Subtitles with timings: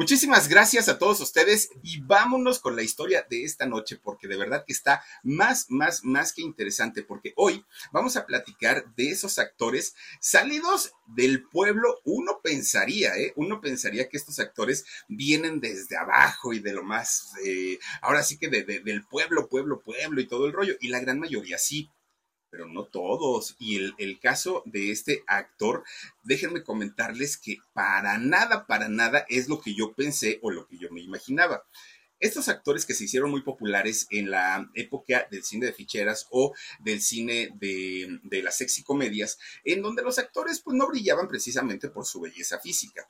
[0.00, 4.38] Muchísimas gracias a todos ustedes y vámonos con la historia de esta noche porque de
[4.38, 9.38] verdad que está más, más, más que interesante porque hoy vamos a platicar de esos
[9.38, 12.00] actores salidos del pueblo.
[12.06, 13.34] Uno pensaría, ¿eh?
[13.36, 18.38] Uno pensaría que estos actores vienen desde abajo y de lo más, eh, ahora sí
[18.38, 21.90] que del pueblo, pueblo, pueblo y todo el rollo y la gran mayoría sí
[22.50, 23.56] pero no todos.
[23.58, 25.84] Y el, caso de este actor,
[26.24, 30.78] déjenme comentarles que para nada, para nada es lo que yo pensé o lo que
[30.78, 31.64] yo me imaginaba.
[32.18, 36.52] Estos actores que se hicieron muy populares en la época del cine de ficheras o
[36.80, 42.04] del cine de, de las sexicomedias, en donde los actores pues no brillaban precisamente por
[42.04, 43.08] su belleza física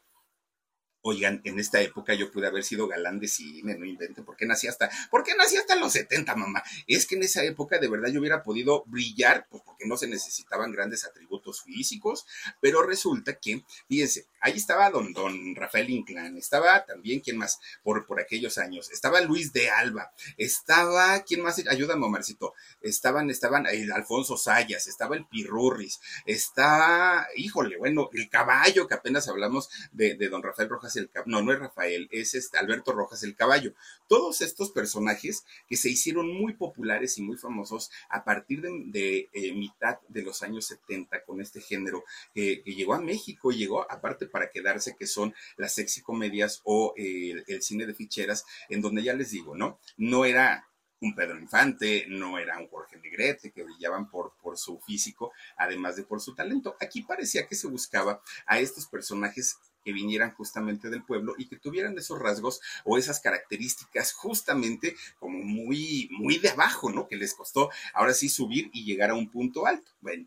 [1.02, 4.44] Oigan, en esta época yo pude haber sido galán de cine, no invente, ¿por qué
[4.44, 6.62] nací hasta, por qué nací hasta los 70, mamá?
[6.86, 10.08] Es que en esa época de verdad yo hubiera podido brillar, pues porque no se
[10.08, 12.26] necesitaban grandes atributos físicos,
[12.60, 17.58] pero resulta que, fíjense, ahí estaba don, don Rafael Inclán, estaba también, ¿quién más?
[17.82, 21.62] Por, por aquellos años, estaba Luis de Alba, estaba, ¿quién más?
[21.66, 28.86] Ayúdame, Omarcito, estaban, estaban el Alfonso Sayas, estaba el Pirurris, está, híjole, bueno, el caballo,
[28.86, 32.58] que apenas hablamos de, de don Rafael Rojas el no, no es Rafael, es este
[32.58, 33.74] Alberto Rojas el Caballo.
[34.08, 39.52] Todos estos personajes que se hicieron muy populares y muy famosos a partir de, eh,
[39.52, 44.50] mitad de los años 70 con este género que llegó a México llegó aparte para
[44.50, 49.14] quedarse, que son las sexy comedias o el, el cine de ficheras, en donde ya
[49.14, 49.78] les digo, ¿no?
[49.96, 50.66] No era
[51.00, 55.96] un Pedro Infante, no era un Jorge Negrete, que brillaban por, por su físico, además
[55.96, 56.76] de por su talento.
[56.80, 61.56] Aquí parecía que se buscaba a estos personajes que vinieran justamente del pueblo y que
[61.56, 67.08] tuvieran esos rasgos o esas características justamente como muy, muy de abajo, ¿no?
[67.08, 69.90] Que les costó ahora sí subir y llegar a un punto alto.
[70.00, 70.26] Bueno,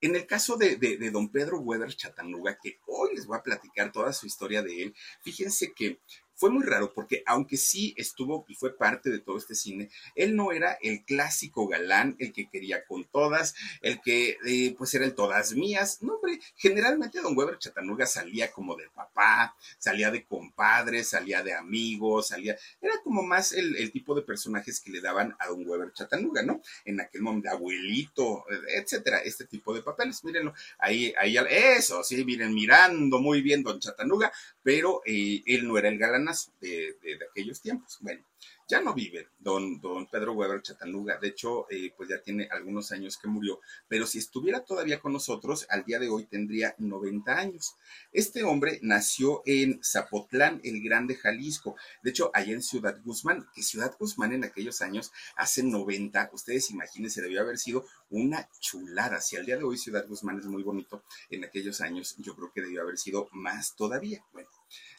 [0.00, 3.92] en el caso de, de, don Pedro Weber Chatanuga, que hoy les voy a platicar
[3.92, 5.98] toda su historia de él, fíjense que
[6.36, 10.36] fue muy raro porque aunque sí estuvo y fue parte de todo este cine, él
[10.36, 15.04] no era el clásico galán, el que quería con todas, el que eh, pues era
[15.04, 16.02] el todas mías.
[16.02, 21.54] No, hombre, generalmente Don Weber Chatanuga salía como de papá, salía de compadre, salía de
[21.54, 25.66] amigos, salía, era como más el, el tipo de personajes que le daban a Don
[25.66, 26.60] Weber Chatanuga, ¿no?
[26.84, 30.22] En aquel momento, abuelito, etcétera, este tipo de papeles.
[30.24, 35.78] Mírenlo, ahí, ahí, eso, sí, miren, mirando muy bien Don Chatanuga, pero eh, él no
[35.78, 36.25] era el galán
[36.60, 36.96] de,
[37.30, 37.98] aquellos tiempos.
[38.00, 38.24] Bueno,
[38.68, 42.90] ya no vive don, don Pedro Weber Chatanuga, de hecho, eh, pues ya tiene algunos
[42.92, 47.38] años que murió, pero si estuviera todavía con nosotros, al día de hoy tendría 90
[47.38, 47.76] años.
[48.12, 53.62] Este hombre nació en Zapotlán, el Grande Jalisco, de hecho, allá en Ciudad Guzmán, que
[53.62, 59.20] Ciudad Guzmán en aquellos años, hace 90, ustedes imagínense, debió haber sido una chulada.
[59.20, 62.52] Si al día de hoy Ciudad Guzmán es muy bonito, en aquellos años yo creo
[62.52, 64.24] que debió haber sido más todavía.
[64.32, 64.48] Bueno,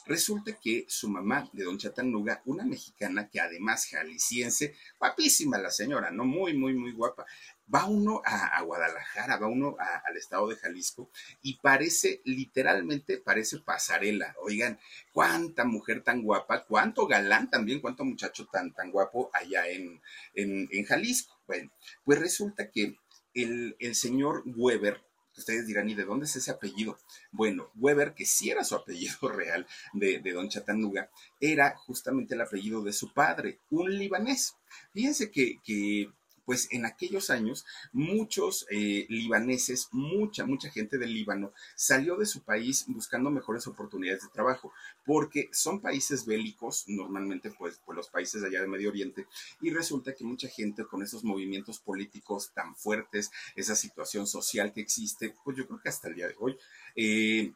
[0.06, 6.12] Resulta que su mamá de Don Chatanuga, una mexicana que además jalisciense, guapísima la señora,
[6.12, 6.24] ¿no?
[6.24, 7.26] Muy, muy, muy guapa.
[7.74, 11.10] Va uno a, Guadalajara, va uno al estado de Jalisco
[11.42, 14.34] y parece, literalmente, parece pasarela.
[14.42, 14.80] Oigan,
[15.12, 20.02] cuánta mujer tan guapa, cuánto galán también, cuánto muchacho tan, tan guapo allá en,
[20.34, 21.38] en, Jalisco.
[21.46, 21.70] Bueno,
[22.06, 22.96] pues resulta que
[23.34, 25.07] el, el señor Weber
[25.38, 26.98] Ustedes dirán, ¿y de dónde es ese apellido?
[27.32, 31.10] Bueno, Weber, que sí era su apellido real de, Don Chatanuga,
[31.40, 34.56] era justamente el apellido de su padre, un libanés.
[34.94, 36.12] Fíjense que, que
[36.48, 42.42] pues en aquellos años muchos eh, libaneses, mucha, mucha gente del Líbano salió de su
[42.42, 44.72] país buscando mejores oportunidades de trabajo,
[45.06, 49.28] porque son países bélicos, normalmente pues, pues los países de allá de Medio Oriente,
[49.60, 54.80] y resulta que mucha gente con esos movimientos políticos tan fuertes, esa situación social que
[54.80, 56.58] existe, pues yo creo que hasta el día de hoy,
[56.96, 57.52] eh,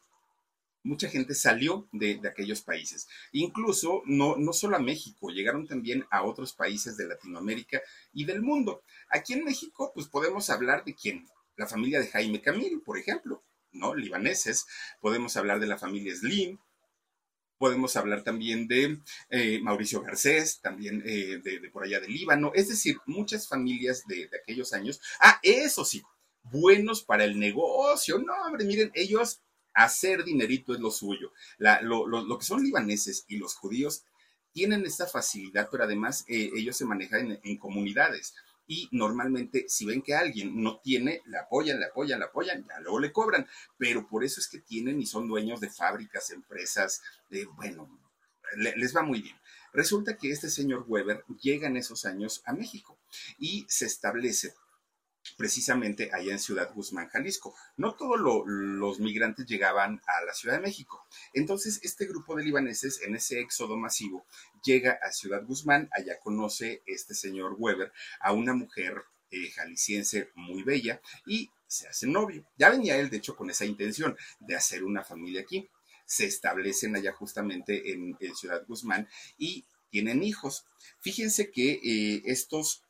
[0.83, 3.07] mucha gente salió de, aquellos países.
[3.31, 7.81] Incluso no, no solo a México, llegaron también a otros países de Latinoamérica
[8.13, 8.83] y del mundo.
[9.09, 13.43] Aquí en México, pues podemos hablar de quién, la familia de Jaime Camil, por ejemplo,
[13.71, 13.95] ¿no?
[13.95, 14.65] Libaneses.
[14.99, 16.57] Podemos hablar de la familia Slim.
[17.57, 18.99] Podemos hablar también de
[19.29, 22.51] eh, Mauricio Garcés, también eh, de, por allá del Líbano.
[22.55, 24.99] Es decir, muchas familias de, de aquellos años.
[25.19, 26.01] Ah, eso sí,
[26.41, 28.17] buenos para el negocio.
[28.17, 29.41] No, hombre, miren, ellos
[29.73, 31.32] hacer dinerito es lo suyo.
[31.58, 34.03] lo, que son libaneses y los judíos
[34.52, 38.34] tienen esta facilidad, pero además eh, ellos se manejan en, comunidades.
[38.68, 42.79] Y normalmente, si ven que alguien no tiene, le apoyan, le apoyan, le apoyan, ya
[42.79, 43.47] luego le cobran.
[43.78, 47.90] Pero por eso es que tienen y son dueños de fábricas, empresas, de, bueno,
[48.56, 49.35] les va muy bien.
[49.73, 52.97] Resulta que este señor Weber llega en esos años a México
[53.40, 54.53] y se establece
[55.38, 57.56] precisamente allá en Ciudad Guzmán, Jalisco.
[57.78, 61.06] No todos los migrantes llegaban a la Ciudad de México.
[61.34, 64.26] Entonces, este grupo de libaneses, en ese éxodo masivo,
[64.64, 70.64] llega a Ciudad Guzmán, allá conoce este señor Weber a una mujer eh, jalisciense muy
[70.64, 72.46] bella y se hace novio.
[72.58, 75.70] Ya venía él, de hecho, con esa intención de hacer una familia aquí.
[76.06, 79.08] Se establecen allá justamente en, Ciudad Guzmán
[79.38, 80.66] y tienen hijos.
[81.00, 82.84] Fíjense que eh, estos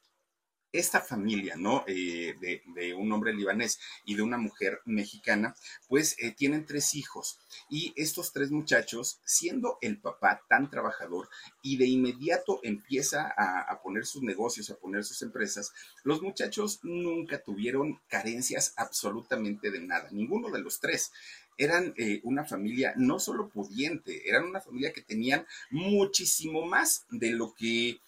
[0.72, 1.84] esta familia, ¿no?
[1.88, 5.56] Eh, de, un hombre libanés y de una mujer mexicana,
[5.88, 7.40] pues eh, tienen tres hijos.
[7.70, 11.30] Y estos tres muchachos, siendo el papá tan trabajador
[11.62, 15.74] y de inmediato empieza a, poner sus negocios, a poner sus empresas,
[16.04, 21.12] los muchachos nunca tuvieron carencias absolutamente de nada, ninguno de los tres
[21.58, 27.32] eran eh, una familia no solo pudiente, eran una familia que tenían muchísimo más de
[27.32, 28.00] lo que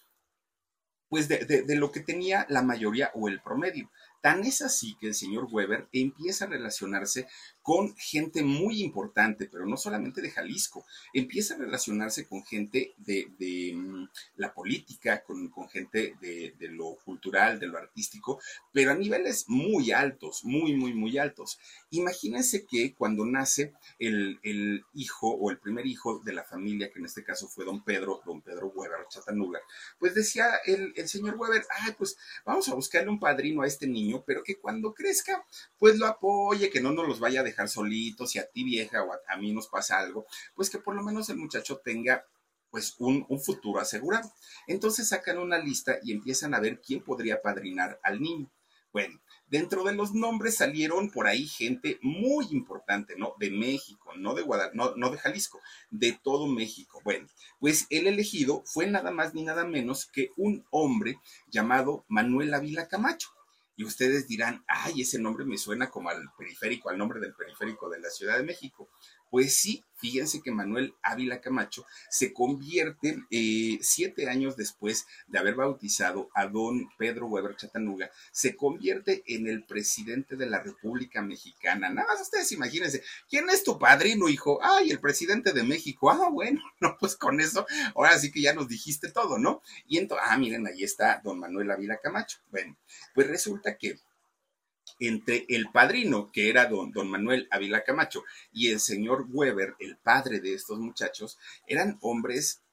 [1.13, 3.91] pues de, lo que tenía la mayoría o el promedio.
[4.19, 7.27] Tan es así que el señor Weber empieza a relacionarse
[7.63, 13.73] con gente muy importante, pero no solamente de Jalisco, empieza a relacionarse con gente de,
[13.73, 18.39] mm, la política, con, gente de, lo cultural, de lo artístico,
[18.71, 21.59] pero a niveles muy altos, muy, muy, muy altos.
[21.89, 24.39] Imagínense que cuando nace el,
[24.93, 28.21] hijo o el primer hijo de la familia, que en este caso fue don Pedro,
[28.25, 29.59] don Pedro Weber Chatanuga,
[29.97, 33.87] pues decía el, el señor Weber, ay, pues vamos a buscarle un padrino a este
[33.87, 35.45] niño pero que cuando crezca,
[35.77, 39.03] pues lo apoye, que no nos los vaya a dejar solitos, si a ti vieja
[39.03, 42.25] o a, mí nos pasa algo, pues que por lo menos el muchacho tenga
[42.69, 44.31] pues un, futuro asegurado.
[44.67, 48.51] Entonces sacan una lista y empiezan a ver quién podría padrinar al niño.
[48.91, 53.33] Bueno, dentro de los nombres salieron por ahí gente muy importante, ¿no?
[53.39, 55.59] De México, no de Guadalajara, no, de Jalisco,
[55.89, 57.01] de todo México.
[57.03, 57.27] Bueno,
[57.59, 62.87] pues el elegido fue nada más ni nada menos que un hombre llamado Manuel Ávila
[62.87, 63.29] Camacho.
[63.75, 67.89] Y ustedes dirán, ay, ese nombre me suena como al periférico, al nombre del periférico
[67.89, 68.89] de la Ciudad de México.
[69.33, 75.55] Pues sí, fíjense que Manuel Ávila Camacho se convierte eh, siete años después de haber
[75.55, 81.89] bautizado a don Pedro Weber Chatanuga, se convierte en el presidente de la República Mexicana.
[81.89, 84.59] Nada más ustedes imagínense, ¿quién es tu padrino, hijo?
[84.61, 86.11] Ay, el presidente de México.
[86.11, 87.65] Ah, bueno, no, pues con eso,
[87.95, 89.63] ahora sí que ya nos dijiste todo, ¿no?
[89.87, 92.37] Y entonces, ah, miren, ahí está don Manuel Ávila Camacho.
[92.51, 92.77] Bueno,
[93.15, 93.97] pues resulta que
[94.99, 99.97] entre el padrino, que era don, don, Manuel Ávila Camacho, y el señor Weber, el
[99.97, 101.37] padre de estos muchachos,
[101.67, 102.63] eran hombres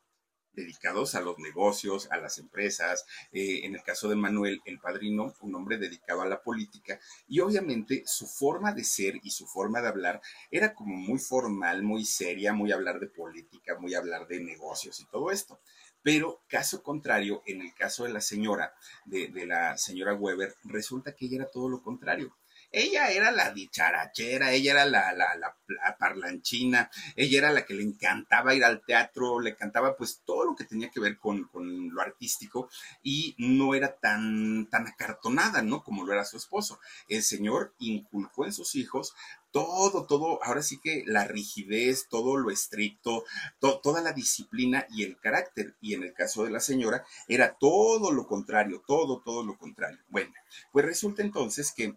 [0.52, 3.04] dedicados a los negocios, a las empresas.
[3.32, 7.00] Eh, en el caso de Manuel, el padrino, un hombre dedicado a la política.
[7.28, 10.20] Y obviamente su forma de ser y su forma de hablar
[10.50, 15.06] era como muy formal, muy seria, muy hablar de política, muy hablar de negocios y
[15.06, 15.60] todo esto.
[16.02, 18.75] Pero caso contrario, en el caso de la señora,
[19.05, 22.35] de, la señora Weber, resulta que ella era todo lo contrario.
[22.72, 25.56] Ella era la dicharachera, ella era la, la, la,
[25.99, 30.55] parlanchina, ella era la que le encantaba ir al teatro, le encantaba pues todo lo
[30.55, 32.70] que tenía que ver con, con, lo artístico
[33.02, 35.82] y no era tan, tan acartonada, ¿no?
[35.82, 36.81] Como lo era su esposo.
[37.08, 39.14] El señor inculcó en sus hijos
[39.50, 43.25] todo, todo, ahora sí que la rigidez, todo lo estricto,
[43.58, 45.76] toda la disciplina y el carácter.
[45.81, 49.99] Y en el caso de la señora era todo lo contrario, todo, todo lo contrario.
[50.08, 50.32] Bueno,
[50.73, 51.96] pues resulta entonces que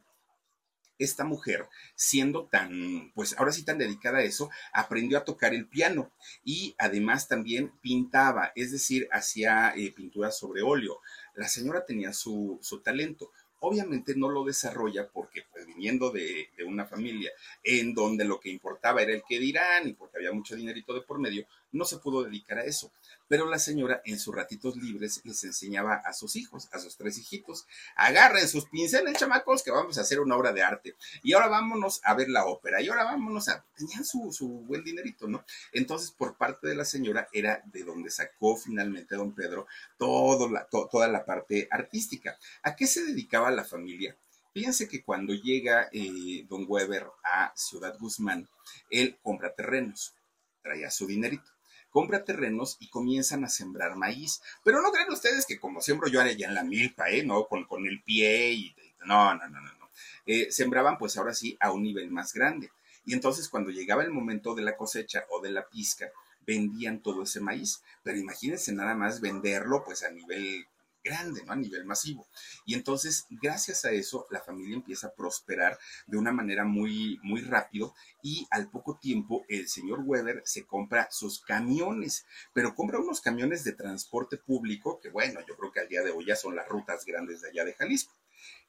[1.04, 5.68] esta mujer, siendo tan, pues ahora sí tan dedicada a eso, aprendió a tocar el
[5.68, 6.12] piano
[6.44, 11.00] y además también pintaba, es decir, hacía eh, pinturas sobre óleo.
[11.36, 13.32] La señora tenía su, su talento
[13.64, 17.32] obviamente no lo desarrolla porque pues viniendo de, una familia
[17.64, 21.02] en donde lo que importaba era el que dirán y porque había mucho dinerito de
[21.02, 22.92] por medio, no se pudo dedicar a eso.
[23.28, 27.18] Pero la señora en sus ratitos libres les enseñaba a sus hijos, a sus tres
[27.18, 27.66] hijitos,
[27.96, 30.96] agarren sus pinceles, chamacos, que vamos a hacer una obra de arte.
[31.24, 32.82] Y ahora vámonos a ver la ópera.
[32.82, 33.66] Y ahora vámonos a...
[33.76, 35.44] Tenían su, su buen dinerito, ¿no?
[35.72, 39.68] Entonces, por parte de la señora era de donde sacó finalmente don Pedro
[40.52, 42.38] la, toda la parte artística.
[42.62, 44.16] ¿A qué se dedicaba la familia?
[44.54, 48.48] Fíjense que cuando llega eh, don Weber a Ciudad Guzmán,
[48.92, 50.14] él compra terrenos,
[50.62, 51.53] traía su dinerito
[51.94, 54.42] compra terrenos y comienzan a sembrar maíz.
[54.64, 57.24] Pero no creen ustedes que como siembro yo allá en la milpa, ¿eh?
[57.24, 57.48] ¿No?
[57.48, 58.76] Con, con el pie y...
[59.06, 59.74] No, no, no, no.
[59.78, 59.90] no.
[60.26, 62.72] Eh, sembraban pues ahora sí a un nivel más grande.
[63.06, 66.10] Y entonces cuando llegaba el momento de la cosecha o de la pizca,
[66.46, 67.84] vendían todo ese maíz.
[68.02, 70.66] Pero imagínense nada más venderlo pues a nivel
[71.04, 71.54] grande, ¿no?
[71.54, 72.28] A nivel masivo.
[72.66, 77.42] Y entonces, gracias a eso, la familia empieza a prosperar de una manera muy, muy
[77.42, 83.22] rápido y al poco tiempo el señor Weber se compra sus camiones, pero compra unos
[83.22, 86.56] camiones de transporte público que, bueno, yo creo que al día de hoy ya son
[86.56, 88.14] las rutas grandes de allá de Jalisco.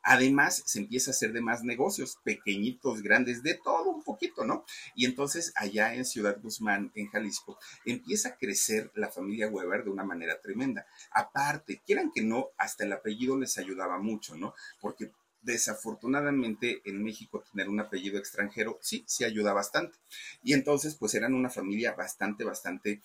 [0.02, 4.64] Además, se empieza a hacer de más negocios, pequeñitos, grandes, de todo un poquito, ¿no?
[4.94, 9.90] Y entonces allá en Ciudad Guzmán, en Jalisco, empieza a crecer la familia Weber de
[9.90, 10.86] una manera tremenda.
[11.10, 14.54] Aparte, quieran que no, hasta el apellido les ayudaba mucho, ¿no?
[14.80, 19.96] Porque desafortunadamente en México tener un apellido extranjero sí, sí ayuda bastante.
[20.42, 23.00] Y entonces, pues eran una familia bastante, bastante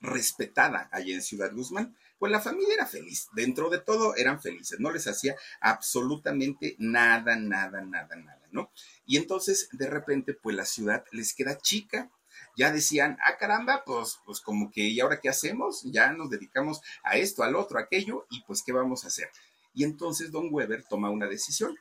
[0.00, 3.28] respetada allá en Ciudad Guzmán pues la familia era feliz.
[3.32, 8.70] Dentro de todo eran felices, no les hacía absolutamente nada, nada, nada, nada, ¿no?
[9.06, 12.10] Y entonces, de repente, pues la ciudad les queda chica.
[12.56, 15.82] Ya decían, ah, caramba, pues, pues como que, ¿y ahora qué hacemos?
[15.84, 19.30] Ya nos dedicamos a esto, al otro, a aquello, y pues, ¿qué vamos a hacer?
[19.72, 21.74] Y entonces Don Weber toma una decisión.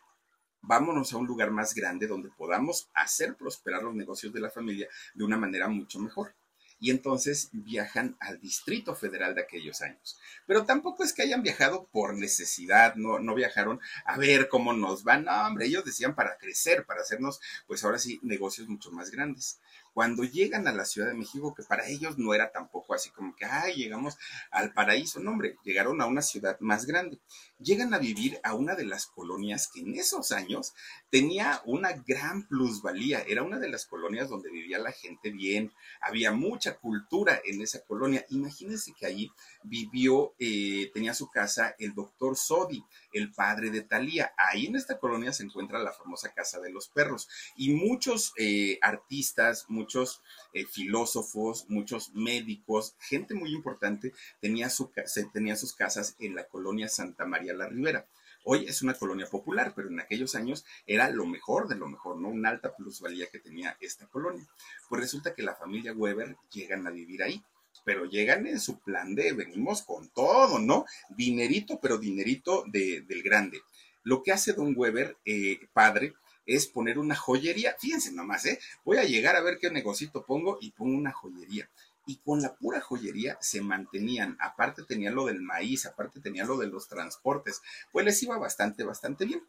[0.62, 4.88] Vámonos a un lugar más grande donde podamos hacer prosperar los negocios de la familia
[5.14, 6.34] de una manera mucho mejor
[6.80, 10.20] y entonces viajan al Distrito Federal de aquellos años.
[10.46, 15.04] Pero tampoco es que hayan viajado por necesidad, no, no viajaron a ver cómo nos
[15.04, 19.12] van, no, hombre, ellos decían para crecer, para hacernos, pues ahora sí, negocios mucho más
[19.12, 19.60] grandes.
[19.94, 23.36] Cuando llegan a la Ciudad de México, que para ellos no era tampoco así como
[23.36, 24.18] que, ay, llegamos
[24.52, 27.20] al paraíso, no, hombre, llegaron a una ciudad más grande.
[27.60, 30.74] Llegan a vivir a una de las colonias que en esos años
[31.10, 36.32] tenía una gran plusvalía, era una de las colonias donde vivía la gente bien, había
[36.32, 38.26] mucha cultura en esa colonia.
[38.30, 39.32] Imagínense que allí
[39.64, 44.34] vivió, eh, tenía su casa el doctor Sodi, el padre de Talía.
[44.38, 47.28] Ahí en esta colonia se encuentra la famosa Casa de los Perros.
[47.58, 50.22] Y muchos eh, artistas, muchos
[50.54, 54.92] eh, filósofos, muchos médicos, gente muy importante, tenía, su,
[55.34, 58.08] tenía sus casas en la colonia Santa María la Ribera.
[58.46, 62.20] Hoy es una colonia popular, pero en aquellos años era lo mejor de lo mejor,
[62.20, 62.30] ¿no?
[62.30, 64.48] Una alta plusvalía que tenía esta colonia.
[64.88, 67.44] Pues resulta que la familia Weber llegan a vivir ahí
[67.86, 70.86] pero llegan en su plan de venimos con todo, ¿no?
[71.10, 73.62] Dinerito, pero dinerito de, del grande.
[74.04, 76.14] Lo que hace Don Weber, eh, padre,
[76.50, 77.76] es poner una joyería.
[77.80, 78.60] Fíjense nomás, ¿eh?
[78.84, 81.70] Voy a llegar a ver qué negocito pongo y pongo una joyería.
[82.08, 84.36] Y con la pura joyería se mantenían.
[84.40, 87.62] Aparte tenían lo del maíz, aparte tenían lo de los transportes.
[87.92, 89.44] Pues les iba bastante, bastante bien.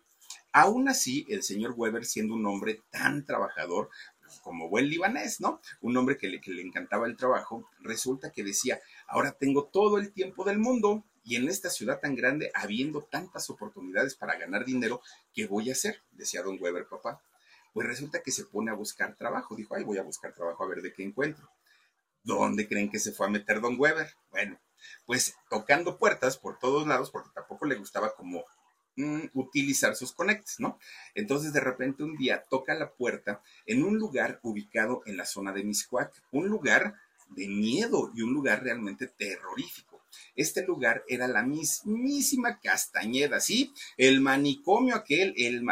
[0.53, 3.89] Aún así, el señor Weber, siendo un hombre tan trabajador,
[4.43, 5.61] como buen libanés, ¿no?
[5.81, 9.99] Un hombre que le, que le encantaba el trabajo, resulta que decía, ahora tengo todo
[9.99, 14.65] el tiempo del mundo y en esta ciudad tan grande, habiendo tantas oportunidades para ganar
[14.65, 15.03] dinero,
[15.35, 16.03] ¿qué voy a hacer?
[16.13, 17.23] Decía don Weber, papá.
[17.73, 19.55] Pues resulta que se pone a buscar trabajo.
[19.55, 21.49] Dijo, ay, voy a buscar trabajo a ver de qué encuentro.
[22.23, 24.13] ¿Dónde creen que se fue a meter don Weber?
[24.31, 24.59] Bueno,
[25.07, 28.45] pues tocando puertas por todos lados, porque tampoco le gustaba como
[29.01, 30.79] Mm, utilizar sus conectes, ¿no?
[31.15, 35.53] Entonces de repente un día toca la puerta en un lugar ubicado en la zona
[35.53, 36.97] de Miscuac, un lugar
[37.29, 39.90] de miedo y un lugar realmente terrorífico.
[40.35, 43.73] Este lugar era la mismísima Castañeda, ¿sí?
[43.97, 45.63] El manicomio aquel, el,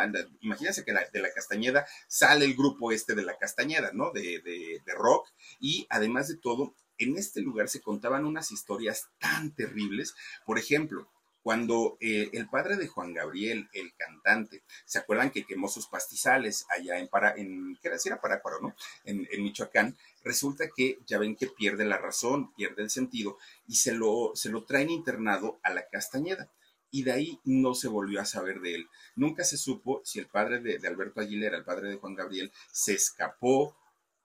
[0.41, 4.11] imagínense que de la Castañeda sale el grupo este de la Castañeda, ¿no?
[4.13, 5.29] De, de, rock
[5.61, 10.15] y además de todo, en este lugar se contaban unas historias tan terribles.
[10.45, 11.09] Por ejemplo,
[11.43, 16.67] cuando eh, el padre de Juan Gabriel, el cantante, ¿se acuerdan que quemó sus pastizales
[16.69, 17.99] allá en, para, en ¿qué era?
[17.99, 18.21] Si era
[18.61, 18.75] ¿no?
[19.05, 19.97] En, en, Michoacán,
[20.29, 24.51] resulta que ya ven que pierde la razón, pierde el sentido y se lo, se
[24.51, 26.51] lo traen internado a la Castañeda.
[26.91, 28.89] Y de ahí no se volvió a saber de él.
[29.17, 32.53] Nunca se supo si el padre de, de Alberto Aguilera, el padre de Juan Gabriel,
[32.73, 33.77] se escapó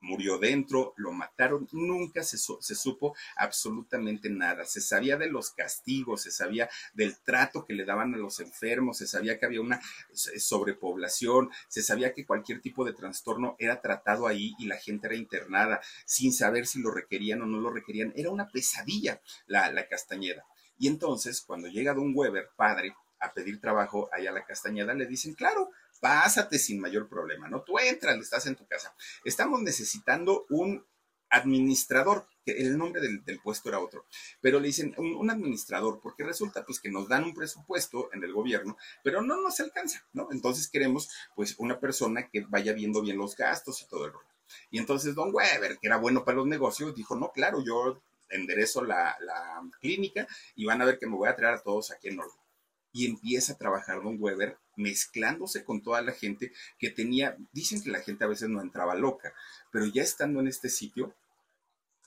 [0.04, 4.66] murió dentro, lo mataron, nunca se, se, supo absolutamente nada.
[4.66, 8.98] Se sabía de los castigos, se sabía del trato que le daban a los enfermos,
[8.98, 9.82] se sabía que había una
[10.14, 15.16] sobrepoblación, se sabía que cualquier tipo de trastorno era tratado ahí y la gente era
[15.16, 18.14] internada sin saber si lo requerían o no lo requerían.
[18.16, 20.46] Era una pesadilla la, la Castañeda.
[20.78, 25.06] Y entonces, cuando llega Don Weber, padre, a pedir trabajo allá a la Castañeda, le
[25.06, 25.70] dicen, claro,
[26.04, 27.62] pásate sin mayor problema, ¿no?
[27.62, 28.94] Tú entras, estás en tu casa.
[29.24, 30.86] Estamos necesitando un
[31.30, 34.06] administrador, que el nombre del, puesto era otro,
[34.42, 38.34] pero le dicen un, administrador, porque resulta pues que nos dan un presupuesto en el
[38.34, 40.28] gobierno, pero no nos alcanza, ¿no?
[40.34, 44.28] Entonces queremos pues una persona que vaya viendo bien los gastos y todo el rollo.
[44.72, 48.84] Y entonces don Weber, que era bueno para los negocios, dijo, no, claro, yo enderezo
[48.84, 52.10] la, la clínica y van a ver que me voy a traer a todos aquí
[52.10, 52.44] en orden
[52.92, 57.92] y empieza a trabajar Don Weber mezclándose con toda la gente que tenía, dicen que
[57.92, 59.34] la gente a veces no entraba loca,
[59.72, 61.16] pero ya estando en este sitio,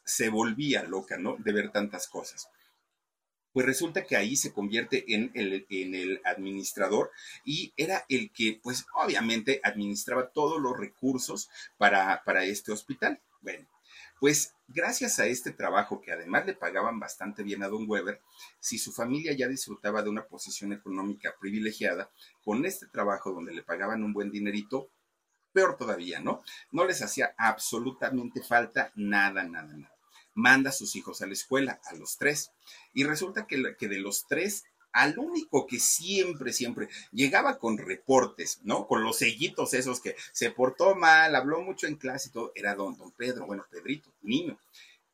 [0.04, 1.36] se volvía loca, ¿no?
[1.38, 2.48] De ver tantas cosas.
[3.52, 7.10] Pues resulta que ahí se convierte en el, en el administrador
[7.44, 13.18] y era el que, pues obviamente, administraba todos los recursos para, para este hospital.
[13.40, 13.66] Bueno,
[14.18, 18.20] Pues gracias a este trabajo, que además le pagaban bastante bien a don Weber,
[18.60, 22.10] si su familia ya disfrutaba de una posición económica privilegiada,
[22.42, 24.90] con este trabajo donde le pagaban un buen dinerito,
[25.52, 26.42] peor todavía, ¿no?
[26.70, 29.94] No les hacía absolutamente falta nada, nada, nada.
[30.34, 32.52] Manda a sus hijos a la escuela, a los tres.
[32.92, 34.64] Y resulta que, que de los tres,
[34.96, 38.86] al único que siempre, siempre llegaba con reportes, ¿no?
[38.86, 42.74] Con los sellitos esos que se portó mal, habló mucho en clase y todo, era
[42.74, 44.58] don, don Pedro, bueno, Pedrito, niño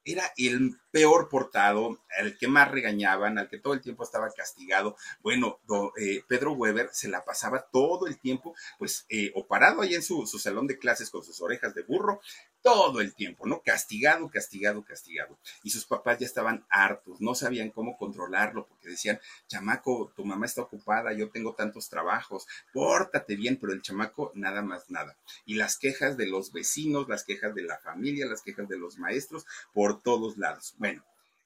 [0.05, 4.97] era el peor portado, el que más regañaban, al que todo el tiempo estaba castigado.
[5.23, 5.59] Bueno,
[5.99, 10.03] eh, Pedro Weber se la pasaba todo el tiempo, pues, eh, o parado ahí en
[10.03, 12.21] su, su, salón de clases con sus orejas de burro,
[12.61, 13.63] todo el tiempo, ¿no?
[13.63, 15.39] Castigado, castigado, castigado.
[15.63, 19.19] Y sus papás ya estaban hartos, no sabían cómo controlarlo, porque decían,
[19.49, 24.63] chamaco, tu mamá está ocupada, yo tengo tantos trabajos, pórtate bien, pero el chamaco nada
[24.63, 25.17] más nada.
[25.47, 28.99] Y las quejas de los vecinos, las quejas de la familia, las quejas de los
[28.99, 30.75] maestros, por todos lados.
[30.83, 31.05] Bueno,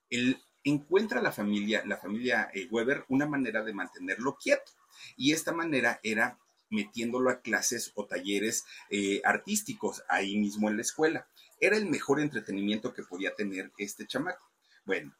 [0.09, 4.73] él encuentra la familia, la familia eh, Weber, una manera de mantenerlo quieto.
[5.15, 6.39] Y esta manera era
[6.71, 11.29] metiéndolo a clases o talleres eh, artísticos ahí mismo en la escuela.
[11.61, 14.51] Era el mejor entretenimiento que podía tener este chamaco.
[14.87, 15.15] Bueno,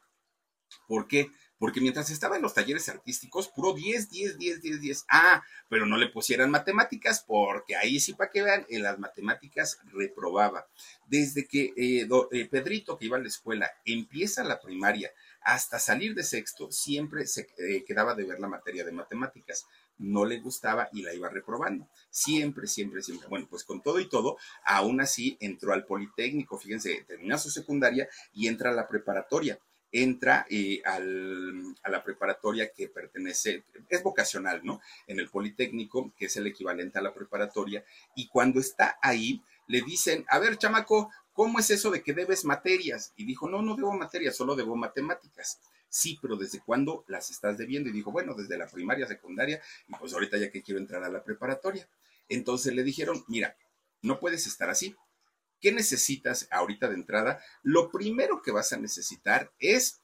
[0.87, 1.29] ¿por qué?
[1.59, 5.05] Porque mientras estaba en los talleres artísticos, puro 10, 10, 10, 10, 10.
[5.09, 9.79] Ah, pero no le pusieran matemáticas, porque ahí sí, para que vean, en las matemáticas
[9.91, 10.67] reprobaba.
[11.07, 15.11] Desde que eh, eh, Pedrito, que iba a la escuela, empieza la primaria
[15.41, 17.47] hasta salir de sexto, siempre se
[17.87, 19.65] quedaba de ver la materia de matemáticas
[19.97, 21.89] no le gustaba y la iba reprobando.
[22.09, 23.27] Siempre, siempre, siempre.
[23.27, 28.07] Bueno, pues con todo y todo, aún así entró al Politécnico, fíjense, termina su secundaria
[28.33, 29.59] y entra a la preparatoria.
[29.99, 30.45] Entra
[30.85, 34.79] al, a la preparatoria que pertenece, es vocacional, ¿no?
[35.07, 37.83] En el Politécnico, que es el equivalente a la preparatoria,
[38.15, 42.45] y cuando está ahí, le dicen, a ver, chamaco, ¿cómo es eso de que debes
[42.45, 43.11] materias?
[43.15, 45.59] Y dijo, no, no debo materias, solo debo matemáticas.
[45.89, 47.89] Sí, pero ¿desde cuándo las estás debiendo?
[47.89, 51.09] Y dijo, bueno, desde la primaria, secundaria, y pues ahorita ya que quiero entrar a
[51.09, 51.89] la preparatoria.
[52.29, 53.55] Entonces le dijeron, mira,
[54.03, 54.95] no puedes estar así.
[55.59, 57.39] ¿Qué necesitas ahorita de entrada?
[57.63, 60.01] Lo primero que vas a necesitar es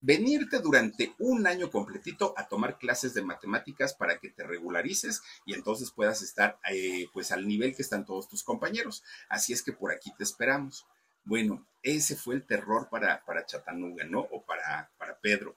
[0.00, 5.54] venirte durante un año completito a tomar clases de matemáticas para que te regularices y
[5.54, 9.02] entonces puedas estar eh, pues al nivel que están todos tus compañeros.
[9.28, 10.86] Así es que por aquí te esperamos.
[11.24, 14.20] Bueno, ese fue el terror para, para Chattanooga, ¿no?
[14.20, 15.56] O para, para Pedro,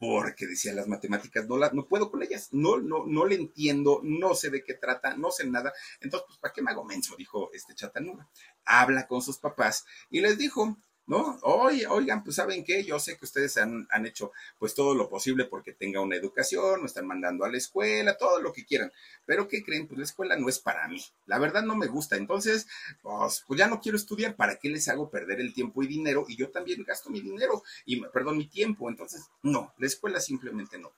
[0.00, 4.34] porque decía las matemáticas, no, no puedo con ellas, no, no, no le entiendo, no
[4.34, 5.74] sé de qué trata, no sé nada.
[6.00, 7.14] Entonces, pues, ¿para qué me hago menso?
[7.18, 8.26] Dijo este Chattanooga.
[8.64, 10.78] Habla con sus papás y les dijo,
[11.10, 11.40] ¿no?
[11.42, 15.08] Oye, oigan, pues saben qué, yo sé que ustedes han, han, hecho pues todo lo
[15.08, 18.92] posible porque tenga una educación, me están mandando a la escuela, todo lo que quieran,
[19.26, 19.88] pero ¿qué creen?
[19.88, 22.68] Pues la escuela no es para mí, la verdad no me gusta, entonces,
[23.02, 26.26] pues, pues ya no quiero estudiar, ¿para qué les hago perder el tiempo y dinero?
[26.28, 30.78] Y yo también gasto mi dinero y, perdón, mi tiempo, entonces, no, la escuela simplemente
[30.78, 30.92] no.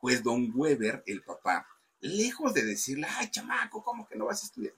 [0.00, 1.66] Pues don Weber, el papá,
[1.98, 4.74] lejos de decirle, ay, chamaco, ¿cómo que no vas a estudiar?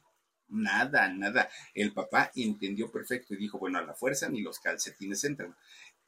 [0.51, 1.49] Nada, nada.
[1.75, 5.57] El papá entendió perfecto y dijo, bueno, a la fuerza ni los calcetines entran.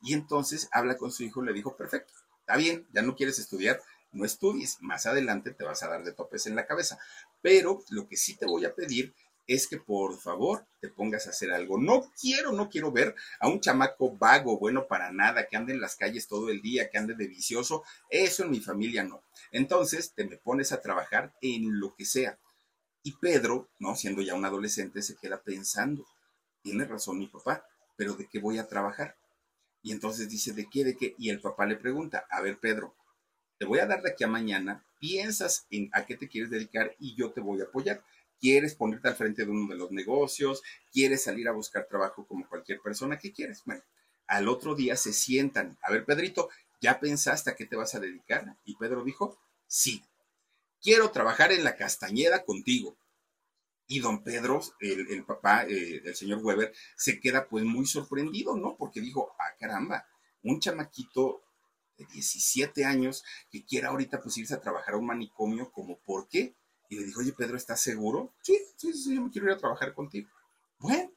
[0.02, 3.38] Y entonces habla con su hijo y le dijo, perfecto, está bien, ya no quieres
[3.38, 6.98] estudiar, no estudies, más adelante te vas a dar de topes en la cabeza.
[7.40, 9.14] Pero lo que sí te voy a pedir
[9.46, 11.78] es que por favor te pongas a hacer algo.
[11.78, 15.80] No quiero, no quiero ver a un chamaco vago, bueno para nada, que ande en
[15.80, 17.84] las calles todo el día, que ande de vicioso.
[18.08, 19.22] Eso en mi familia no.
[19.50, 22.38] Entonces te me pones a trabajar en lo que sea.
[23.02, 23.96] Y Pedro, ¿no?
[23.96, 26.06] Siendo ya un adolescente, se queda pensando,
[26.62, 29.16] tiene razón mi papá, pero ¿de qué voy a trabajar?
[29.82, 31.14] Y entonces dice, ¿de qué, de qué?
[31.18, 32.94] Y el papá le pregunta, a ver, Pedro,
[33.58, 36.94] te voy a dar de aquí a mañana, piensas en a qué te quieres dedicar
[36.98, 38.02] y yo te voy a apoyar.
[38.40, 40.62] ¿Quieres ponerte al frente de uno de los negocios?
[40.92, 43.18] ¿Quieres salir a buscar trabajo como cualquier persona?
[43.18, 43.62] ¿Qué quieres?
[43.64, 43.82] Bueno,
[44.26, 45.78] al otro día se sientan.
[45.82, 46.48] A ver, Pedrito,
[46.80, 48.56] ¿ya pensaste a qué te vas a dedicar?
[48.64, 50.02] Y Pedro dijo, sí,
[50.82, 52.98] quiero trabajar en la Castañeda contigo.
[53.86, 58.76] Y don Pedro, el, papá eh, del señor Weber, se queda pues muy sorprendido, ¿no?
[58.76, 60.06] Porque dijo, ah, caramba,
[60.42, 61.42] un chamaquito
[61.98, 66.28] de 17 años que quiera ahorita pues irse a trabajar a un manicomio, como, ¿por
[66.28, 66.54] qué?
[66.88, 68.34] Y le dijo, oye, Pedro, ¿estás seguro?
[68.42, 70.28] Sí, sí, sí, yo me quiero ir a trabajar contigo.
[70.78, 71.10] Bueno,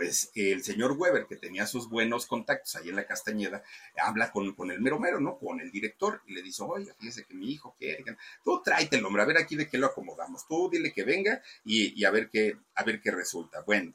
[0.00, 3.62] pues el señor Weber, que tenía sus buenos contactos ahí en la Castañeda,
[4.02, 5.38] habla con, con el mero mero, ¿no?
[5.38, 9.04] Con el director y le dice, oye, fíjese que mi hijo quiere, tú tráete el
[9.04, 12.30] hombre, a ver aquí de qué lo acomodamos, tú dile que venga y, a, ver
[12.30, 13.60] qué, a ver qué resulta.
[13.60, 13.92] Bueno,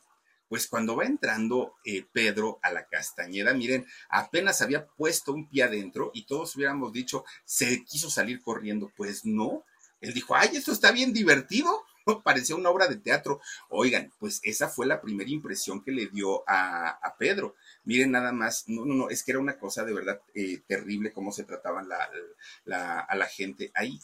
[0.47, 5.63] pues cuando va entrando eh, Pedro a la Castañeda, miren, apenas había puesto un pie
[5.63, 9.65] adentro y todos hubiéramos dicho, se quiso salir corriendo, pues no,
[10.01, 11.83] él dijo, ay, esto está bien divertido,
[12.23, 13.41] parecía una obra de teatro.
[13.69, 17.55] Oigan, pues esa fue la primera impresión que le dio a, Pedro.
[17.85, 21.13] Miren nada más, no, no, no, es que era una cosa de verdad eh, terrible
[21.13, 23.99] cómo se trataban a la gente ahí.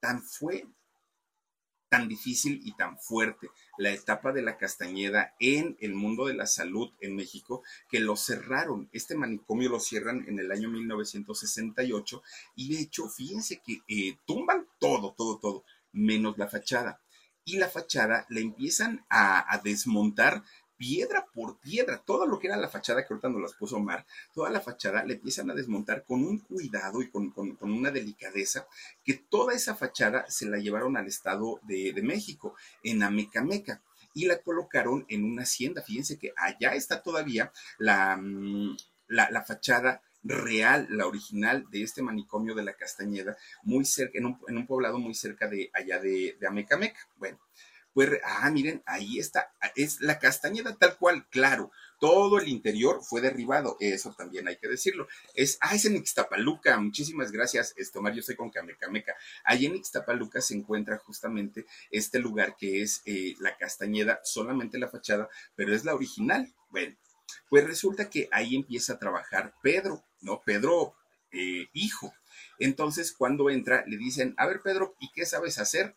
[0.00, 0.66] Tan fue
[1.88, 6.46] tan difícil y tan fuerte la etapa de la Castañeda en el mundo de la
[6.46, 8.88] salud en México que lo cerraron.
[8.92, 12.22] Este manicomio lo cierran en el año 1968
[12.56, 17.00] y de hecho, fíjense que eh, tumban todo, todo, todo, menos la fachada
[17.48, 20.42] y la fachada la empiezan a, desmontar
[20.76, 24.04] piedra por piedra, todo lo que era la fachada que ahorita nos las puso Omar,
[24.34, 27.32] toda la fachada la empiezan a desmontar con un cuidado y con,
[27.62, 28.66] una delicadeza,
[29.02, 33.82] que toda esa fachada se la llevaron al Estado de, México, en Amecameca,
[34.12, 35.80] y la colocaron en una hacienda.
[35.80, 38.76] Fíjense que allá está todavía la, mm,
[39.08, 44.66] la, fachada real, la original de este manicomio de la Castañeda, muy cerca, en un,
[44.66, 47.00] poblado muy cerca de allá de, de Amecameca.
[47.16, 47.38] Bueno,
[47.98, 53.20] pues, ah, miren, ahí está, es la Castañeda tal cual, claro, todo el interior fue
[53.20, 55.08] derribado, eso también hay que decirlo.
[55.34, 59.16] Es, ah, es en Ixtapaluca, muchísimas gracias, este, yo estoy con Camecameca.
[59.42, 64.88] Ahí en Ixtapaluca se encuentra justamente este lugar que es eh, la Castañeda, solamente la
[64.88, 66.54] fachada, pero es la original.
[66.70, 66.96] Bueno,
[67.50, 70.40] pues resulta que ahí empieza a trabajar Pedro, ¿no?
[70.42, 70.94] Pedro,
[71.32, 72.12] eh, hijo.
[72.58, 75.94] Entonces, cuando entra, le dicen, a ver, Pedro, ¿y qué sabes hacer?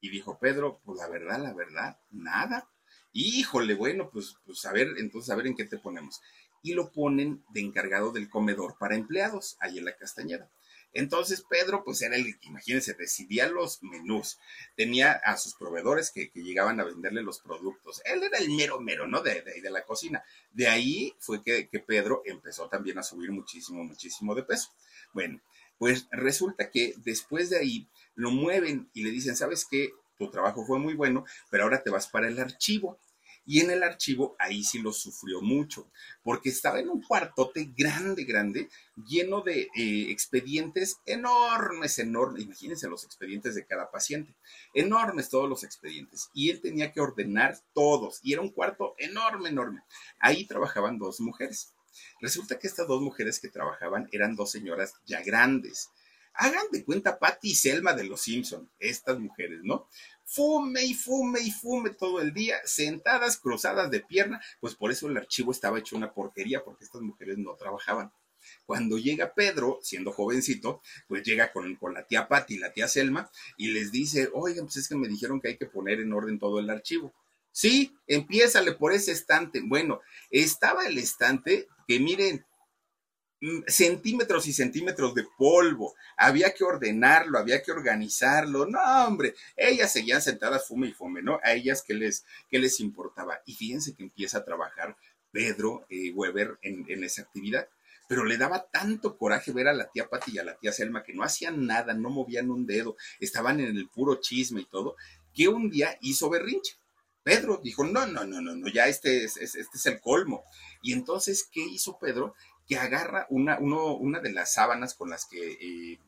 [0.00, 2.68] Y dijo Pedro, pues la verdad, la verdad, nada.
[3.12, 6.20] Híjole, bueno, pues, pues a ver, entonces a ver en qué te ponemos.
[6.62, 10.50] Y lo ponen de encargado del comedor para empleados, ahí en la Castañeda.
[10.92, 14.38] Entonces Pedro, pues era el, imagínense, decidía los menús,
[14.76, 18.02] tenía a sus proveedores que, llegaban a venderle los productos.
[18.04, 19.22] Él era el mero mero, ¿no?
[19.22, 20.22] De, de, de la cocina.
[20.50, 24.70] De ahí fue que, que, Pedro empezó también a subir muchísimo, muchísimo de peso.
[25.12, 25.40] Bueno,
[25.78, 29.90] pues resulta que después de ahí lo mueven y le dicen, ¿sabes qué?
[30.18, 32.98] Tu trabajo fue muy bueno, pero ahora te vas para el archivo.
[33.44, 35.90] Y en el archivo ahí sí lo sufrió mucho,
[36.22, 38.68] porque estaba en un cuartote grande, grande,
[39.06, 42.44] lleno de eh, expedientes enormes, enormes.
[42.44, 44.34] Imagínense los expedientes de cada paciente,
[44.74, 46.30] enormes todos los expedientes.
[46.34, 49.82] Y él tenía que ordenar todos, y era un cuarto enorme, enorme.
[50.20, 51.74] Ahí trabajaban dos mujeres.
[52.20, 55.90] Resulta que estas dos mujeres que trabajaban eran dos señoras ya grandes.
[56.34, 59.88] Hagan de cuenta Patty y Selma de los Simpson, estas mujeres, ¿no?
[60.34, 65.06] Fume y fume y fume todo el día, sentadas, cruzadas de pierna, pues por eso
[65.06, 68.10] el archivo estaba hecho una porquería, porque estas mujeres no trabajaban.
[68.64, 72.88] Cuando llega Pedro, siendo jovencito, pues llega con, con la tía Patty y la tía
[72.88, 76.14] Selma y les dice, oigan, pues es que me dijeron que hay que poner en
[76.14, 77.12] orden todo el archivo.
[77.50, 79.60] Sí, empiézale por ese estante.
[79.62, 82.46] Bueno, estaba el estante que miren,
[83.66, 85.94] centímetros y centímetros de polvo.
[86.16, 88.66] Había que ordenarlo, había que organizarlo.
[88.66, 91.40] No, hombre, ellas seguían sentadas fume y fume, ¿no?
[91.42, 93.40] A ellas que les, les importaba.
[93.46, 94.96] Y fíjense que empieza a trabajar
[95.30, 97.68] Pedro eh, Weber en, en, esa actividad.
[98.08, 101.02] Pero le daba tanto coraje ver a la tía Pati y a la tía Selma
[101.02, 104.96] que no hacían nada, no movían un dedo, estaban en el puro chisme y todo,
[105.32, 106.74] que un día hizo berrinche
[107.22, 110.44] Pedro dijo, no, no, no, no, no, ya este es, este es el colmo.
[110.82, 112.34] Y entonces, ¿qué hizo Pedro?
[112.66, 115.98] Que agarra una, uno, una de las sábanas con las que eh,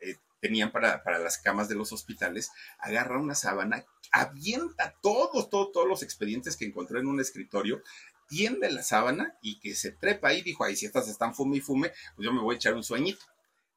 [0.00, 5.72] eh, tenían para, para, las camas de los hospitales, agarra una sábana, avienta todos, todos,
[5.72, 7.82] todos los expedientes que encontró en un escritorio,
[8.28, 11.60] tiende la sábana y que se trepa ahí, dijo, ay, si estas están fume y
[11.60, 13.24] fume, pues yo me voy a echar un sueñito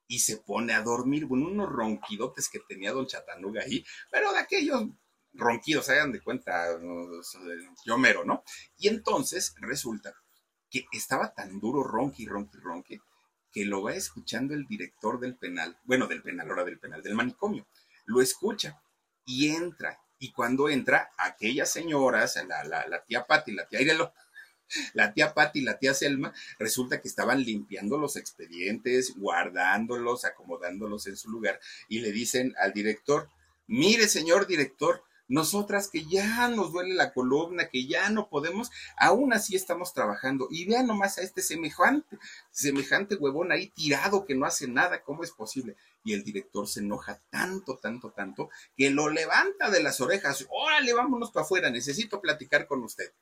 [0.07, 4.39] y se pone a dormir, con unos ronquidotes que tenía don Chatanuga ahí, pero de
[4.39, 4.87] aquellos
[5.33, 6.65] ronquidos, hagan de cuenta,
[7.85, 8.43] yo mero, ¿no?
[8.77, 10.15] Y entonces resulta
[10.69, 13.01] que estaba tan duro ronqui, ronqui, ronqui,
[13.51, 17.15] que lo va escuchando el director del penal, bueno, del penal, ahora del penal, del
[17.15, 17.65] manicomio,
[18.05, 18.81] lo escucha
[19.25, 19.99] y entra.
[20.19, 24.13] Y cuando entra, aquellas señoras, la, la, tía Patti, la tía Irelo,
[24.93, 31.07] la tía Patti y la tía Selma, resulta que estaban limpiando los expedientes, guardándolos, acomodándolos
[31.07, 33.29] en su lugar, y le dicen al director,
[33.67, 39.31] mire, señor director, nosotras que ya nos duele la columna, que ya no podemos, aún
[39.31, 40.47] así estamos trabajando.
[40.49, 42.17] Y vean nomás a este semejante,
[42.49, 45.77] semejante huevón ahí tirado que no hace nada, ¿cómo es posible?
[46.03, 50.47] Y el director se enoja tanto, tanto, tanto, que lo levanta de las orejas.
[50.49, 53.13] Órale, vámonos para afuera, necesito platicar con usted.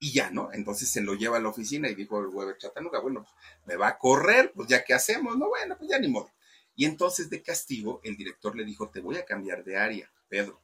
[0.00, 0.50] Y ya, ¿no?
[0.52, 3.34] Entonces se lo lleva a la oficina y dijo el Weber Chatanuga, bueno, pues,
[3.66, 6.32] me va a correr, pues ya que hacemos, no, bueno, pues ya ni modo.
[6.74, 10.60] Y entonces de castigo, el director le dijo, te voy a cambiar de área, Pedro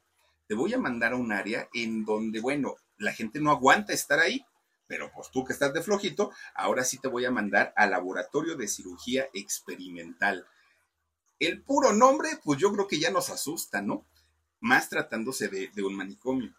[0.46, 4.18] te voy a mandar a un área en donde, bueno, la gente no aguanta estar
[4.18, 4.44] ahí,
[4.86, 8.56] pero pues tú que estás de flojito, ahora sí te voy a mandar al laboratorio
[8.56, 10.46] de cirugía experimental.
[11.38, 14.06] El puro nombre, pues yo creo que ya nos asusta, ¿no?
[14.60, 16.54] más tratándose de, un manicomio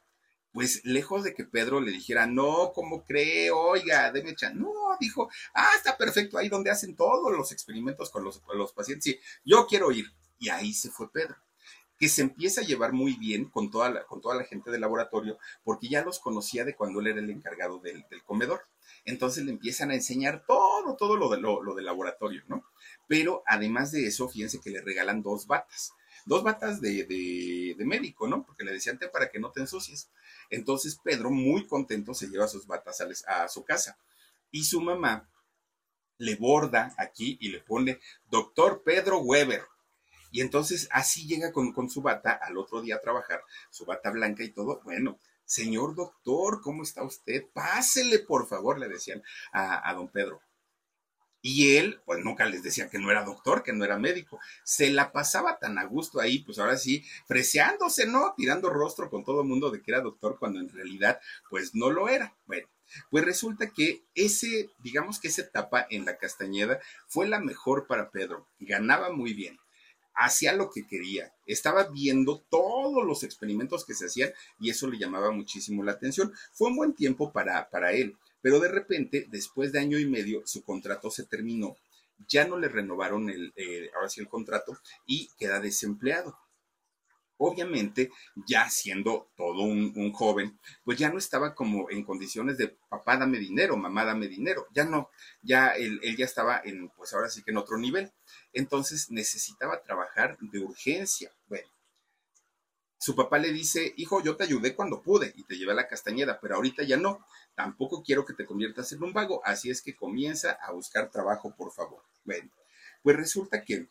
[0.54, 3.52] pues lejos de que Pedro le dijera, no, ¿cómo cree?
[3.52, 4.56] Oiga, déme echar.
[4.56, 9.04] No, dijo, ah, está perfecto, ahí donde hacen todos los experimentos con los, los pacientes.
[9.04, 10.12] Sí, yo quiero ir.
[10.40, 11.36] Y ahí se fue Pedro
[11.98, 14.82] que se empieza a llevar muy bien con toda la, con toda la gente del
[14.82, 18.62] laboratorio, porque ya los conocía de cuando él era el encargado del, comedor.
[19.06, 22.64] Entonces le empiezan a enseñar todo, todo lo, de, lo, del laboratorio, ¿no?
[23.08, 25.94] Pero además de eso, fíjense que le regalan dos batas
[26.26, 28.46] dos batas de, de, médico, ¿no?
[28.46, 30.10] Porque le decían, te para que no te ensucies.
[30.50, 33.98] Entonces Pedro, muy contento, se lleva sus batas a su casa.
[34.52, 35.30] Y su mamá
[36.18, 39.64] le borda aquí y le pone doctor Pedro Weber.
[40.32, 44.12] Y entonces así llega con, con, su bata al otro día a trabajar, su bata
[44.12, 44.82] blanca y todo.
[44.84, 47.46] Bueno, señor doctor, ¿cómo está usted?
[47.54, 50.42] Pásele, por favor, le decían a, a don Pedro.
[51.42, 54.40] Y él, pues nunca les decía que no era doctor, que no era médico.
[54.64, 58.34] Se la pasaba tan a gusto ahí, pues ahora sí, preciándose, ¿no?
[58.36, 61.90] Tirando rostro con todo el mundo de que era doctor cuando en realidad, pues no
[61.90, 62.36] lo era.
[62.48, 62.68] Bueno,
[63.10, 68.10] pues resulta que ese, digamos que esa etapa en la Castañeda fue la mejor para
[68.10, 68.48] Pedro.
[68.60, 69.58] Ganaba muy bien
[70.18, 74.98] hacía lo que quería, estaba viendo todos los experimentos que se hacían y eso le
[74.98, 76.34] llamaba muchísimo la atención.
[76.52, 78.18] Fue un buen tiempo para, para él.
[78.42, 81.76] Pero de repente, después de año y medio, su contrato se terminó,
[82.28, 86.38] ya no le renovaron el, eh, ahora sí el contrato y queda desempleado.
[87.38, 88.12] Obviamente,
[88.48, 93.38] ya siendo todo un, joven, pues ya no estaba como en condiciones de papá dame
[93.38, 95.10] dinero, mamá dame dinero, ya no,
[95.42, 98.12] ya él, él ya estaba en, pues ahora sí que en otro nivel.
[98.54, 101.32] Entonces necesitaba trabajar de urgencia.
[101.48, 101.68] Bueno,
[103.00, 105.88] su papá le dice, hijo, yo te ayudé cuando pude y te llevé a la
[105.88, 107.26] castañeda, pero ahorita ya no.
[107.56, 111.56] Tampoco quiero que te conviertas en un vago, así es que comienza a buscar trabajo,
[111.56, 112.04] por favor.
[112.26, 112.50] Bueno,
[113.04, 113.88] pues resulta que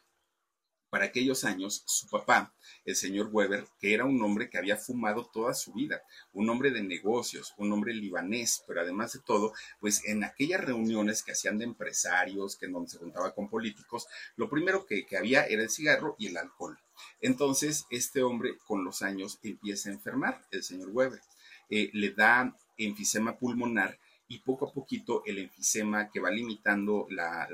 [0.90, 5.26] para aquellos años, su papá, el señor Weber, que era un hombre que había fumado
[5.26, 10.04] toda su vida, un hombre de negocios, un hombre libanés, pero además de todo, pues
[10.04, 14.86] en aquellas reuniones que hacían de empresarios, que donde se juntaba con políticos, lo primero
[14.86, 16.78] que, que había era el cigarro y el alcohol.
[17.20, 21.20] Entonces, este hombre con los años empieza a enfermar, el señor Weber.
[21.68, 27.48] Eh, le da enfisema pulmonar y poco a poquito el enfisema que va limitando la,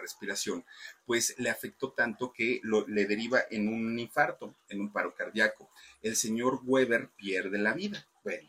[0.00, 0.64] respiración,
[1.06, 5.70] pues le afectó tanto que le deriva en un infarto, en un paro cardíaco.
[6.02, 8.06] El señor Weber pierde la vida.
[8.22, 8.48] Bueno,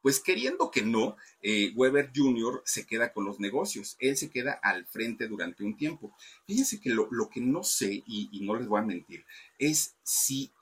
[0.00, 2.62] pues queriendo que no, eh, Weber Jr.
[2.64, 6.14] se queda con los negocios, él se queda al frente durante un tiempo.
[6.46, 9.24] Fíjense que lo, que no sé, y, y, no les voy a mentir,
[9.58, 10.52] es si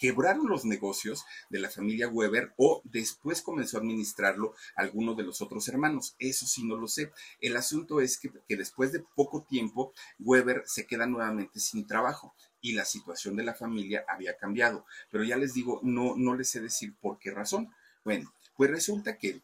[0.00, 5.42] quebraron los negocios de la familia Weber o después comenzó a administrarlo alguno de los
[5.42, 6.16] otros hermanos.
[6.18, 7.12] Eso sí no lo sé.
[7.40, 12.34] El asunto es que, que después de poco tiempo, Weber se queda nuevamente sin trabajo
[12.62, 14.86] y la situación de la familia había cambiado.
[15.10, 17.70] Pero ya les digo, no, no les sé decir por qué razón.
[18.02, 19.42] Bueno, pues resulta que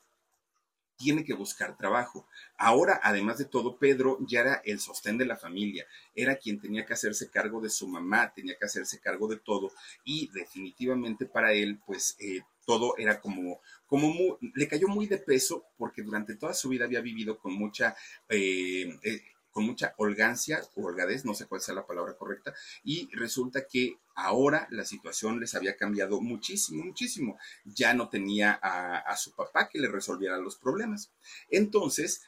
[0.97, 2.27] tiene que buscar trabajo.
[2.57, 6.87] Ahora, además de todo, Pedro ya era el sostén de la familia, era quien tenía
[6.87, 9.73] que hacerse cargo de su mamá, tenía que hacerse cargo de todo
[10.05, 15.65] y definitivamente para él, pues eh, todo era como, como le cayó muy de peso
[15.77, 17.95] porque durante toda su vida había vivido con mucha...
[18.29, 19.23] Eh, eh,
[19.57, 22.53] con mucha holgancia o holgadez, no sé cuál sea la palabra correcta,
[22.85, 27.38] y resulta que ahora la situación les había cambiado muchísimo, muchísimo.
[27.64, 31.11] Ya no tenía a, su papá que le resolviera los problemas.
[31.49, 32.21] Entonces,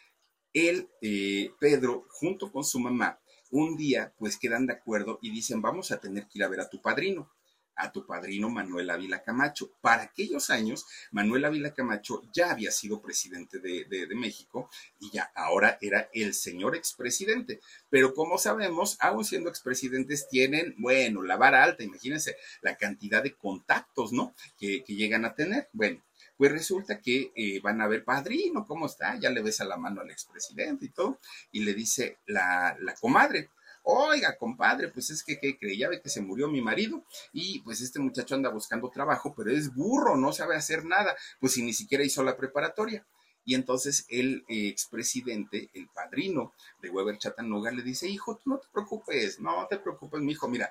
[0.55, 5.61] él, eh, Pedro, junto con su mamá, un día pues quedan de acuerdo y dicen,
[5.61, 7.31] vamos a tener que ir a ver a tu padrino
[7.79, 9.71] a tu padrino Manuel Ávila Camacho.
[9.81, 15.79] Para aquellos años, Manuel Ávila Camacho ya había sido presidente de, México y ya ahora
[15.81, 17.61] era el señor expresidente.
[17.89, 23.35] Pero como sabemos, aún siendo expresidentes, tienen, bueno, la vara alta, imagínense la cantidad de
[23.35, 24.35] contactos, ¿no?
[24.59, 25.69] Que, llegan a tener.
[25.73, 26.03] Bueno,
[26.37, 29.17] pues resulta que eh, van a ver, padrino, ¿cómo está?
[29.21, 31.21] Ya le besa la mano al expresidente y todo,
[31.53, 33.51] y le dice la, la comadre,
[33.83, 35.77] Oiga, compadre, pues es que, ¿qué cree?
[35.77, 39.51] Ya ve que se murió mi marido y pues este muchacho anda buscando trabajo, pero
[39.51, 43.07] es burro, no sabe hacer nada, pues ni siquiera hizo la preparatoria.
[43.45, 48.69] Y entonces el expresidente, el padrino de Weber Chattanooga, le dice, hijo, tú no te
[48.71, 50.71] preocupes, no te preocupes, mi hijo, mira,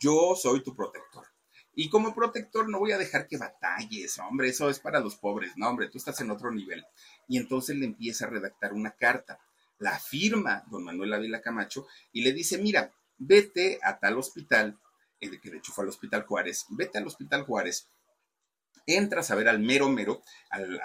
[0.00, 1.26] yo soy tu protector.
[1.74, 5.52] Y como protector no voy a dejar que batalles, hombre, eso es para los pobres,
[5.56, 6.84] no, hombre, tú estás en otro nivel.
[7.28, 9.38] Y entonces le empieza a redactar una carta
[9.78, 14.78] la firma don Manuel Ávila Camacho y le dice, mira, vete a tal hospital,
[15.20, 17.88] eh, que de hecho fue al Hospital Juárez, vete al Hospital Juárez,
[18.86, 20.80] entras a ver al mero mero, al,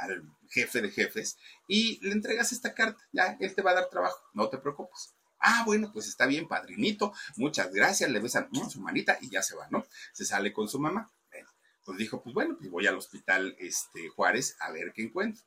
[0.49, 4.19] jefe de jefes, y le entregas esta carta, ya, él te va a dar trabajo,
[4.33, 5.13] no te preocupes.
[5.39, 9.55] Ah, bueno, pues está bien, padrinito, muchas gracias, le besan su manita y ya se
[9.55, 9.85] va, ¿no?
[10.13, 11.11] Se sale con su mamá.
[11.83, 15.43] Pues dijo, pues bueno, pues voy al hospital este, Juárez a ver qué encuentro.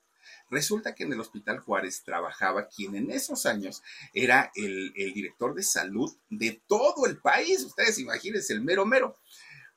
[0.51, 3.83] Resulta que en el Hospital Juárez trabajaba quien en esos años
[4.13, 7.63] era el, director de salud de todo el país.
[7.65, 9.17] Ustedes imagínense, el mero mero.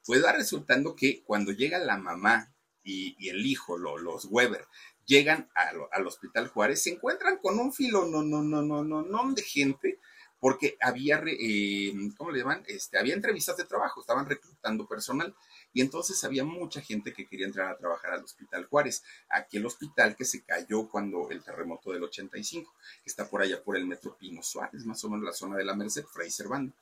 [0.06, 4.66] Pues va resultando que cuando llega la mamá y, el hijo, los Weber,
[5.06, 9.34] llegan al Hospital Juárez, se encuentran con un filo no, no, no, no, no, no
[9.34, 10.00] de gente,
[10.40, 12.64] porque había, eh, ¿cómo le llaman?
[12.68, 15.36] Este, había entrevistas de trabajo, estaban reclutando personal.
[15.74, 20.16] Y entonces había mucha gente que quería entrar a trabajar al Hospital Juárez, aquel hospital
[20.16, 24.18] que se cayó cuando el terremoto del 85, que está por allá por el Metro
[24.18, 26.74] Pino Suárez, más o menos la zona de la Merced, Fray Servando.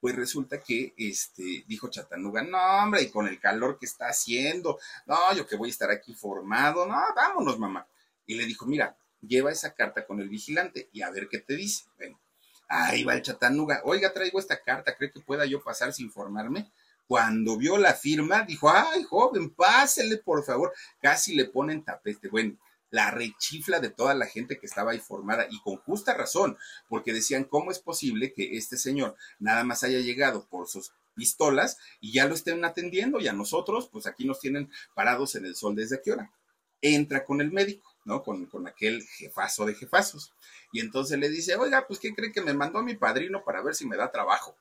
[0.00, 4.78] Pues resulta que este, dijo Chatanuga, no, hombre, y con el calor que está haciendo,
[5.06, 7.86] no, yo que voy a estar aquí formado, no, vámonos, mamá.
[8.26, 8.96] Y le dijo, mira,
[9.26, 11.84] lleva esa carta con el vigilante y a ver qué te dice.
[11.96, 12.20] Bueno,
[12.68, 16.70] ahí va el Chatanuga, oiga, traigo esta carta, ¿cree que pueda yo pasar sin formarme?
[17.06, 20.72] Cuando vio la firma, dijo, ay, joven, pásele, por favor.
[21.00, 22.28] Casi le ponen tapete.
[22.28, 22.56] Bueno,
[22.90, 26.56] la rechifla de toda la gente que estaba ahí formada y con justa razón,
[26.88, 31.78] porque decían, ¿cómo es posible que este señor nada más haya llegado por sus pistolas
[32.00, 35.56] y ya lo estén atendiendo y a nosotros, pues aquí nos tienen parados en el
[35.56, 36.30] sol desde qué hora?
[36.82, 38.22] Entra con el médico, ¿no?
[38.22, 40.32] Con, con aquel jefazo de jefazos.
[40.72, 43.74] Y entonces le dice, oiga, pues ¿qué cree que me mandó mi padrino para ver
[43.74, 44.56] si me da trabajo?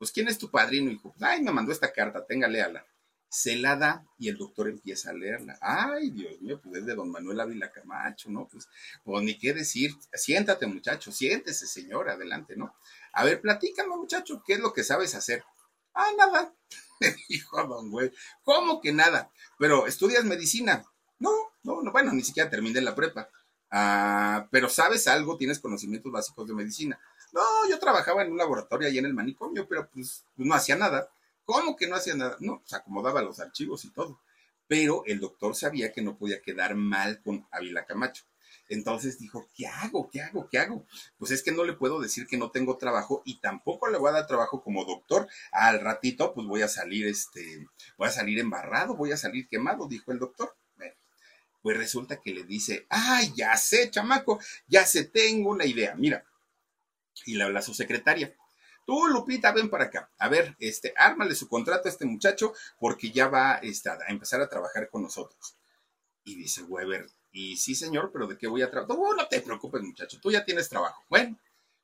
[0.00, 0.90] Pues ¿quién es tu padrino?
[0.90, 2.86] Hijo, ay, me mandó esta carta, tenga, léala.
[3.28, 5.58] Se la da y el doctor empieza a leerla.
[5.60, 8.48] Ay, Dios mío, pues es de don Manuel Ávila Camacho, ¿no?
[8.48, 8.66] Pues,
[9.04, 9.92] pues ni qué decir.
[10.14, 12.74] Siéntate, muchacho, siéntese, señor, adelante, ¿no?
[13.12, 15.44] A ver, platícame, muchacho, ¿qué es lo que sabes hacer?
[15.92, 16.54] Ah, nada,
[17.00, 18.10] me dijo don güey.
[18.42, 19.30] ¿Cómo que nada?
[19.58, 20.82] Pero, ¿estudias medicina?
[21.18, 21.30] No,
[21.62, 23.28] no, no, bueno, ni siquiera terminé la prepa.
[23.70, 25.36] Ah, pero ¿sabes algo?
[25.36, 26.98] ¿Tienes conocimientos básicos de medicina?
[27.32, 30.76] No, yo trabajaba en un laboratorio ahí en el manicomio, pero pues, pues, no hacía
[30.76, 31.08] nada.
[31.44, 32.36] ¿Cómo que no hacía nada?
[32.40, 34.20] No, pues acomodaba los archivos y todo.
[34.66, 38.24] Pero el doctor sabía que no podía quedar mal con Ávila Camacho.
[38.68, 40.08] Entonces dijo, ¿qué hago?
[40.08, 40.48] ¿Qué hago?
[40.48, 40.86] ¿Qué hago?
[41.18, 44.10] Pues es que no le puedo decir que no tengo trabajo y tampoco le voy
[44.10, 45.28] a dar trabajo como doctor.
[45.50, 47.66] Al ratito, pues voy a salir, este,
[47.98, 50.54] voy a salir embarrado, voy a salir quemado, dijo el doctor.
[51.62, 55.94] Pues resulta que le dice, ay, ya sé, chamaco, ya sé, tengo una idea.
[55.94, 56.24] Mira,
[57.26, 58.34] y le habla a su secretaria.
[58.86, 60.10] Tú, Lupita, ven para acá.
[60.18, 64.40] A ver, este, ármale su contrato a este muchacho porque ya va este, a empezar
[64.40, 65.56] a trabajar con nosotros.
[66.24, 68.96] Y dice Weber, y sí, señor, pero ¿de qué voy a trabajar?
[68.96, 71.04] No, no te preocupes, muchacho, tú ya tienes trabajo.
[71.08, 71.38] Bueno,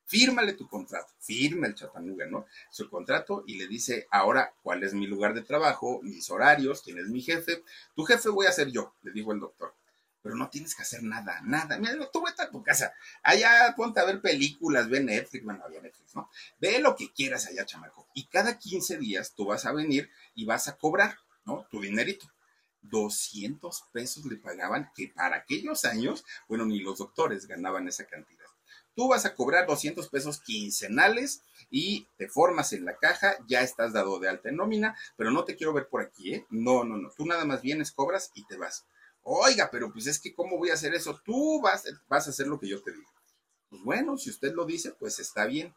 [0.07, 2.47] fírmale tu contrato, firma el chatanuga, ¿no?
[2.71, 6.01] Su contrato y le dice, ahora, ¿cuál es mi lugar de trabajo?
[6.03, 7.63] Mis horarios, quién es mi jefe.
[7.95, 9.75] Tu jefe voy a ser yo, le dijo el doctor
[10.27, 11.79] pero no tienes que hacer nada, nada.
[11.79, 12.93] Mira, tú vete a tu casa,
[13.23, 16.29] allá ponte a ver películas, ve Netflix, bueno, había Netflix, ¿no?
[16.59, 18.09] Ve lo que quieras allá, chamaco.
[18.13, 21.69] Y cada 15 días tú vas a venir y vas a cobrar, ¿no?
[21.71, 22.27] Tu dinerito.
[22.83, 28.36] 200 pesos le pagaban, que para aquellos años, bueno, ni los doctores ganaban esa cantidad.
[28.97, 33.93] Tú vas a cobrar 200 pesos quincenales y te formas en la caja, ya estás
[33.93, 36.47] dado de alta en nómina, pero no te quiero ver por aquí, ¿eh?
[36.49, 37.11] No, no, no.
[37.11, 38.87] Tú nada más vienes, cobras y te vas.
[39.23, 41.21] Oiga, pero pues es que ¿cómo voy a hacer eso?
[41.25, 43.11] Tú vas, vas a hacer lo que yo te digo.
[43.69, 45.75] Pues bueno, si usted lo dice, pues está bien.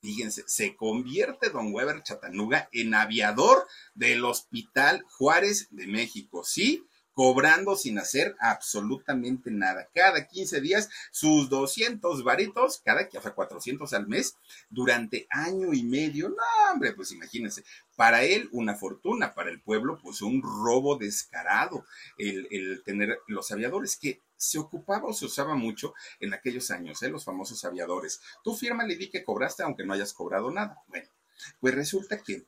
[0.00, 6.44] Fíjense, se convierte don Weber Chatanuga en aviador del Hospital Juárez de México.
[6.44, 6.86] Sí,
[7.20, 9.90] cobrando sin hacer absolutamente nada.
[9.94, 14.38] Cada 15 días, sus 200 varitos, cada que hace 400 al mes,
[14.70, 16.30] durante año y medio.
[16.30, 17.62] No, hombre, pues imagínense,
[17.94, 21.84] para él una fortuna, para el pueblo, pues un robo descarado,
[22.16, 27.02] el, el tener los aviadores que se ocupaba o se usaba mucho en aquellos años,
[27.02, 27.10] ¿eh?
[27.10, 28.22] los famosos aviadores.
[28.42, 30.82] Tú firma le di que cobraste aunque no hayas cobrado nada.
[30.88, 31.06] Bueno,
[31.60, 32.46] pues resulta que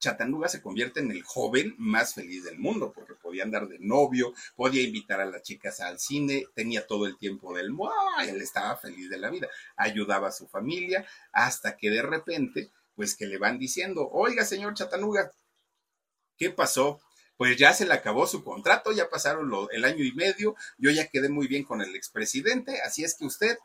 [0.00, 4.32] Chatanuga se convierte en el joven más feliz del mundo, porque podía andar de novio,
[4.56, 7.94] podía invitar a las chicas al cine, tenía todo el tiempo del mundo,
[8.26, 13.14] él estaba feliz de la vida, ayudaba a su familia, hasta que de repente, pues
[13.14, 15.30] que le van diciendo, oiga, señor Chatanuga,
[16.36, 17.00] ¿qué pasó?
[17.36, 21.06] Pues ya se le acabó su contrato, ya pasaron el año y medio, yo ya
[21.08, 23.58] quedé muy bien con el expresidente, así es que usted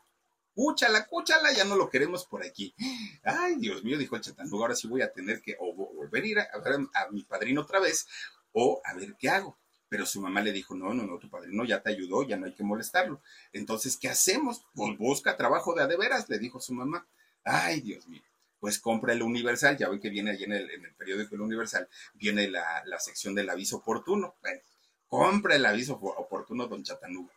[0.56, 2.74] cúchala, cúchala, ya no lo queremos por aquí.
[3.22, 6.26] Ay, Dios mío, dijo el Chatanuga, ahora sí voy a tener que o volver a
[6.26, 8.06] ir a, ver a, mi padrino otra vez
[8.52, 9.58] o a ver qué hago.
[9.88, 12.46] Pero su mamá le dijo, no, no, no, tu padrino ya te ayudó, ya no
[12.46, 13.22] hay que molestarlo.
[13.52, 14.66] Entonces, ¿qué hacemos?
[14.74, 17.06] Pues busca trabajo de a de veras, le dijo su mamá.
[17.44, 18.22] Ay, Dios mío.
[18.58, 21.42] Pues compra el Universal, ya ve que viene ahí en el, en el periódico El
[21.42, 24.34] Universal, viene la, la sección del aviso oportuno.
[24.42, 24.60] Bueno,
[25.06, 27.35] compra el aviso oportuno, don Chatanuga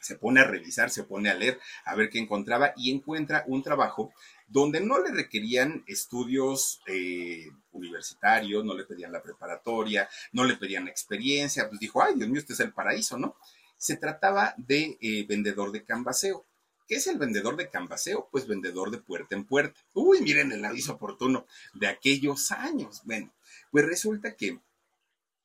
[0.00, 3.62] se pone a revisar, se pone a leer, a ver qué encontraba y encuentra un
[3.62, 4.12] trabajo
[4.46, 10.88] donde no le requerían estudios eh, universitario, no le pedían la preparatoria, no le pedían
[10.88, 13.36] experiencia, pues dijo, ay, Dios mío, este es el paraíso, ¿no?
[13.76, 16.46] Se trataba de eh, vendedor de cambaseo.
[16.88, 18.28] ¿Qué es el vendedor de cambaseo?
[18.32, 19.78] Pues vendedor de puerta en puerta.
[19.92, 23.02] Uy, miren el aviso oportuno de aquellos años.
[23.04, 23.30] Bueno,
[23.70, 24.58] pues resulta que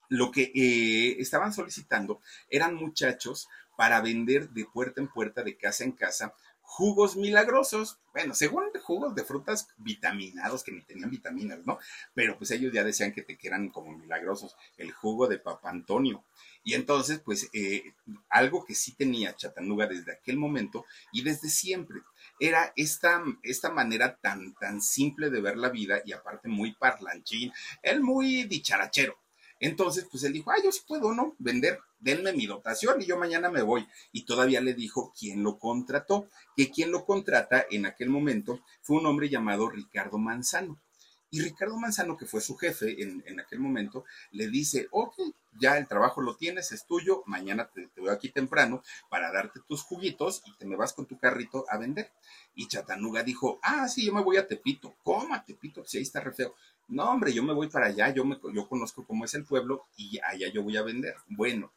[0.07, 5.83] lo que eh, estaban solicitando eran muchachos para vender de puerta en puerta, de casa
[5.83, 7.99] en casa, jugos milagrosos.
[8.13, 11.79] Bueno, según jugos de frutas vitaminados que ni tenían vitaminas, ¿no?
[12.13, 14.55] Pero pues ellos ya decían que te quedan como milagrosos.
[14.77, 16.23] El jugo de Papa Antonio.
[16.63, 17.93] Y entonces, pues, eh,
[18.29, 21.99] algo que sí tenía Chatanuga desde aquel momento y desde siempre
[22.39, 27.51] era esta, esta manera tan, tan simple de ver la vida y aparte muy parlanchín,
[27.81, 29.17] él muy dicharachero.
[29.63, 31.37] Entonces, pues él dijo, ah, yo sí puedo, ¿no?
[31.39, 33.87] Vender, denme mi dotación y yo mañana me voy.
[34.11, 38.97] Y todavía le dijo quién lo contrató, que quien lo contrata en aquel momento fue
[38.97, 40.81] un hombre llamado Ricardo Manzano.
[41.29, 45.15] Y Ricardo Manzano, que fue su jefe en, aquel momento, le dice, ok,
[45.57, 49.61] ya el trabajo lo tienes, es tuyo, mañana te, te, voy aquí temprano para darte
[49.65, 52.11] tus juguitos y te me vas con tu carrito a vender.
[52.53, 54.93] Y Chatanuga dijo, ah, sí, yo me voy a Tepito.
[55.03, 55.85] ¿Cómo a Tepito?
[55.85, 56.53] Si ahí está re feo.
[56.93, 59.87] No, hombre, yo me voy para allá, yo, me, yo conozco cómo es el pueblo
[59.97, 61.15] y allá yo voy a vender.
[61.27, 61.71] Bueno,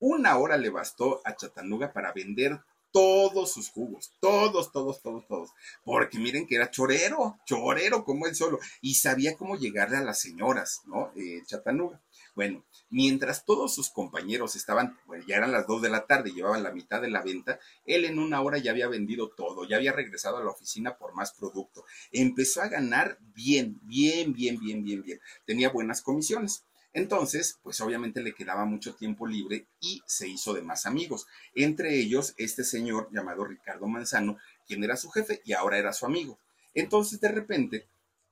[0.00, 2.60] una hora le bastó a Chatanuga para vender
[2.90, 5.50] todos sus jugos, todos, todos, todos, todos,
[5.84, 10.18] porque miren que era chorero, chorero como él solo, y sabía cómo llegarle a las
[10.20, 11.12] señoras, ¿no?
[11.14, 12.00] Eh, Chatanuga.
[12.38, 16.62] Bueno, mientras todos sus compañeros estaban, bueno, ya eran las dos de la tarde, llevaban
[16.62, 19.90] la mitad de la venta, él en una hora ya había vendido todo, ya había
[19.90, 21.84] regresado a la oficina por más producto.
[22.12, 25.20] Empezó a ganar bien, bien, bien, bien, bien, bien.
[25.46, 26.62] Tenía buenas comisiones.
[26.92, 31.26] Entonces, pues obviamente le quedaba mucho tiempo libre y se hizo de más amigos.
[31.56, 36.06] Entre ellos, este señor llamado Ricardo Manzano, quien era su jefe y ahora era su
[36.06, 36.38] amigo.
[36.72, 37.88] Entonces, de repente,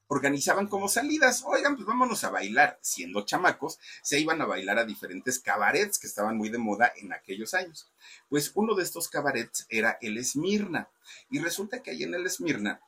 [0.09, 1.43] organizaban como salidas.
[1.47, 2.79] Oigan, pues vámonos a bailar.
[2.83, 7.13] Siendo chamacos, se iban a bailar a diferentes cabarets que estaban muy de moda en
[7.13, 7.91] aquellos años.
[8.29, 10.89] Pues uno de estos cabarets era el Esmirna.
[11.31, 12.81] Y resulta que ahí en el Esmirna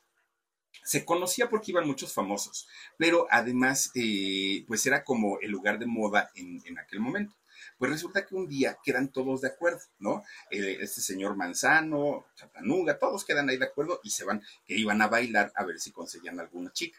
[0.84, 5.86] se conocía porque iban muchos famosos, pero además, eh, pues era como el lugar de
[5.86, 7.36] moda en, aquel momento.
[7.76, 10.22] Pues resulta que un día quedan todos de acuerdo, ¿no?
[10.50, 15.02] Eh, este señor Manzano, Chatanuga, todos quedan ahí de acuerdo y se van, que iban
[15.02, 16.98] a bailar a ver si conseguían alguna chica.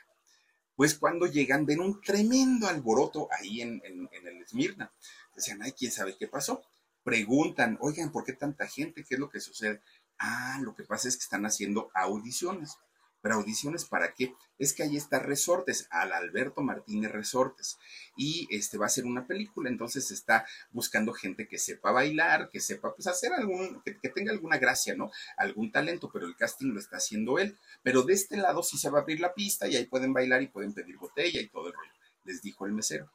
[0.79, 4.89] Pues cuando llegan ven un tremendo alboroto ahí en, en el Esmirna.
[5.35, 6.61] Decían, ay, quién sabe qué pasó.
[7.03, 9.03] Preguntan, oigan, ¿por qué tanta gente?
[9.03, 9.81] ¿Qué es lo que sucede?
[10.19, 12.77] Ah, lo que pasa es que están haciendo audiciones.
[13.21, 14.33] Pero audiciones para qué?
[14.57, 17.77] Es que ahí está Resortes, al Alberto Martínez Resortes.
[18.15, 22.59] Y este va a ser una película, entonces está buscando gente que sepa bailar, que
[22.59, 25.11] sepa pues hacer algún, que, tenga alguna gracia, ¿no?
[25.37, 27.57] Algún talento, pero el casting lo está haciendo él.
[27.83, 30.41] Pero de este lado sí se va a abrir la pista y ahí pueden bailar
[30.41, 31.91] y pueden pedir botella y todo el rollo.
[32.23, 33.11] Les dijo el mesero.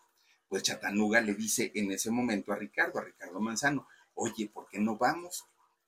[0.48, 4.78] Pues Chatanuga le dice en ese momento a Ricardo, a Ricardo Manzano, oye, ¿por qué
[4.78, 5.46] no vamos?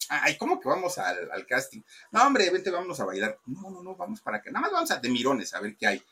[0.08, 1.82] Ay, ¿cómo que vamos al, casting?
[2.12, 3.38] No, hombre, vente, vámonos a bailar.
[3.46, 4.50] No, no, no, vamos para acá.
[4.50, 6.02] Nada más vamos a de mirones a ver qué hay.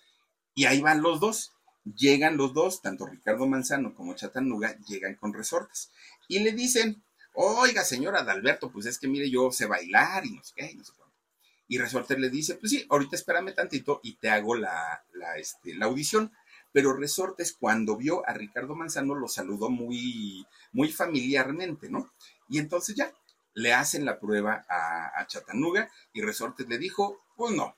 [0.55, 1.53] Y ahí van los dos.
[1.85, 5.91] Llegan los dos, tanto Ricardo Manzano como Chatanuga, llegan con resortes.
[6.29, 7.05] Y le dicen,
[7.35, 10.83] oiga, señora Adalberto, pues es que mire, yo sé bailar y no sé qué, no
[10.83, 11.15] sé cuánto.
[11.69, 15.75] Y Resortes le dice, pues sí, ahorita espérame tantito y te hago la, la, este,
[15.75, 16.33] la audición.
[16.73, 22.13] Pero Resortes, cuando vio a Ricardo Manzano, lo saludó muy, muy familiarmente, ¿no?
[22.49, 23.13] Y entonces ya,
[23.55, 27.77] le hacen la prueba a, Chatanuga y Resortes le dijo, pues no,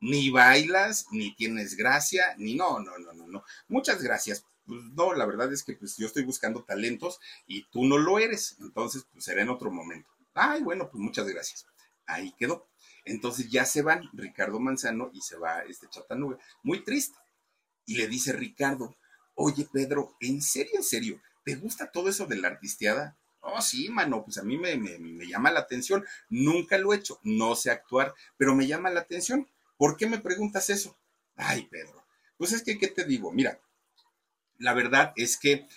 [0.00, 3.44] ni bailas, ni tienes gracia, ni no, no, no, no, no.
[3.68, 4.46] Muchas gracias.
[4.64, 8.18] Pues no, la verdad es que pues yo estoy buscando talentos y tú no lo
[8.18, 10.10] eres, entonces pues será en otro momento.
[10.34, 11.66] Ay, bueno, pues muchas gracias.
[12.06, 12.66] Ahí quedó.
[13.04, 17.16] Entonces ya se van Ricardo Manzano y se va este Chatanuga, muy triste.
[17.84, 18.96] Y le dice Ricardo,
[19.34, 23.16] oye Pedro, ¿en serio, en serio, te gusta todo eso de la artisteada?
[23.48, 24.76] Oh, sí, mano, pues a mí me,
[25.26, 26.04] llama la atención.
[26.28, 29.48] Nunca lo he hecho, no sé actuar, pero me llama la atención.
[29.76, 30.96] ¿Por qué me preguntas eso?
[31.36, 32.04] Ay, Pedro,
[32.36, 33.30] pues es que, ¿qué te digo?
[33.30, 33.60] Mira,
[34.58, 35.68] la verdad es que,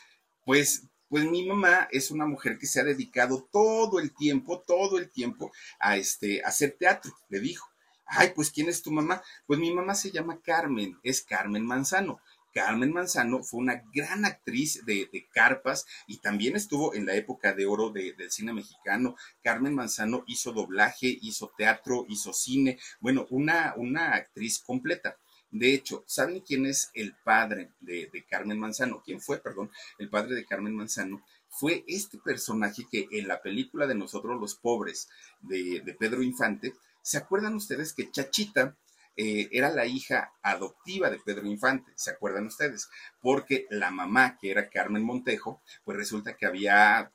[0.46, 4.98] pues, pues mi mamá es una mujer que se ha dedicado todo el tiempo, todo
[4.98, 7.70] el tiempo a, este, a hacer teatro, le dijo.
[8.12, 9.22] Ay, pues ¿quién es tu mamá?
[9.46, 12.20] Pues mi mamá se llama Carmen, es Carmen Manzano.
[12.54, 17.66] Carmen Manzano fue una gran actriz de, carpas y también estuvo en la época de
[17.66, 19.16] oro del cine mexicano.
[19.44, 25.18] Carmen Manzano hizo doblaje, hizo teatro, hizo cine, bueno, una, una actriz completa.
[25.52, 29.02] De hecho, ¿saben quién es el padre de, Carmen Manzano?
[29.04, 29.72] ¿Quién fue, perdón?
[29.98, 34.56] El padre de Carmen Manzano fue este personaje que en la película de Nosotros los
[34.56, 35.10] Pobres
[35.42, 38.78] de, de Pedro Infante, ¿se acuerdan ustedes que Chachita
[39.22, 42.88] eh, era la hija adoptiva de Pedro Infante, ¿se acuerdan ustedes?
[43.20, 47.12] Porque la mamá, que era Carmen Montejo, pues resulta que había,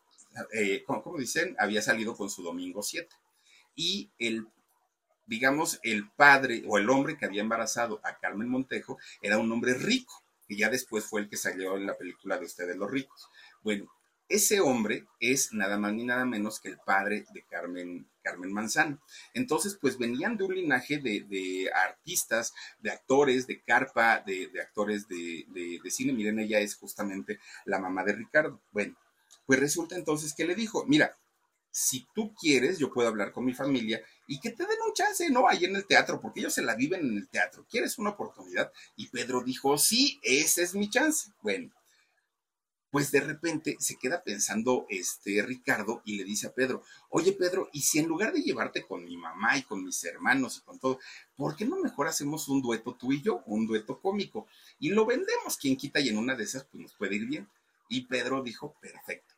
[0.52, 1.56] eh, ¿cómo, dicen?
[1.58, 3.08] Había salido con su domingo 7.
[3.74, 4.46] Y el
[5.26, 9.72] digamos, el padre o el hombre que había embarazado a Carmen Montejo era un hombre
[9.72, 13.30] rico, que ya después fue el que salió en la película de Ustedes los ricos.
[13.62, 13.90] Bueno,
[14.28, 19.00] ese hombre es nada más ni nada menos que el padre de Carmen, Carmen Manzano.
[19.34, 25.44] Entonces, pues venían de un linaje de, artistas, de actores, de carpa, de, actores de,
[25.48, 26.12] de, cine.
[26.12, 28.60] Miren, ella es justamente la mamá de Ricardo.
[28.72, 28.96] Bueno,
[29.46, 31.16] pues resulta entonces que le dijo, mira,
[31.70, 35.28] si tú quieres, yo puedo hablar con mi familia y que te den un chance,
[35.28, 35.48] ¿no?
[35.48, 37.66] Ahí en el teatro, porque ellos se la viven en el teatro.
[37.68, 38.72] ¿Quieres una oportunidad?
[38.96, 41.30] Y Pedro dijo, sí, esa es mi chance.
[41.42, 41.74] Bueno,
[42.94, 47.68] pues de repente se queda pensando este Ricardo y le dice a Pedro, oye Pedro,
[47.72, 50.78] ¿y si en lugar de llevarte con mi mamá y con mis hermanos y con
[50.78, 51.00] todo,
[51.34, 54.46] ¿por qué no mejor hacemos un dueto tú y yo, un dueto cómico?
[54.78, 57.48] Y lo vendemos, quien quita, y en una de esas pues nos puede ir bien.
[57.88, 59.34] Y Pedro dijo, perfecto,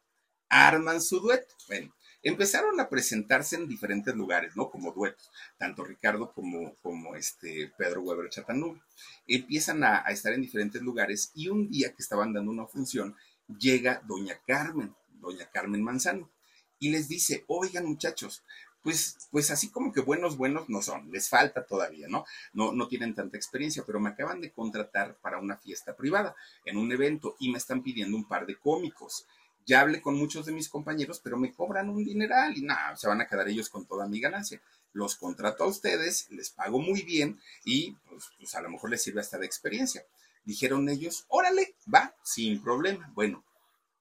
[0.51, 1.55] arman su dueto.
[1.67, 4.69] Bueno, empezaron a presentarse en diferentes lugares, ¿no?
[4.69, 8.85] Como duetos, tanto Ricardo como, como este Pedro Weber Chatanuga.
[9.27, 13.17] Empiezan a, a, estar en diferentes lugares y un día que estaban dando una función,
[13.49, 16.31] llega doña Carmen, doña Carmen Manzano,
[16.79, 18.43] y les dice, oigan muchachos,
[18.83, 22.25] pues, pues así como que buenos, buenos no son, les falta todavía, ¿no?
[22.53, 22.71] ¿no?
[22.71, 26.93] No tienen tanta experiencia, pero me acaban de contratar para una fiesta privada, en un
[26.93, 29.27] evento, y me están pidiendo un par de cómicos.
[29.67, 33.09] Ya hablé con muchos de mis compañeros, pero me cobran un dineral y nada, se
[33.09, 34.63] van a quedar ellos con toda mi ganancia.
[34.93, 39.03] Los contrato a ustedes, les pago muy bien y pues, pues a lo mejor les
[39.03, 40.05] sirve hasta de experiencia.
[40.47, 43.11] Dijeron ellos, órale, va, sin problema.
[43.15, 43.45] Bueno,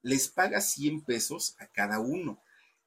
[0.03, 2.41] les paga 100 pesos a cada uno.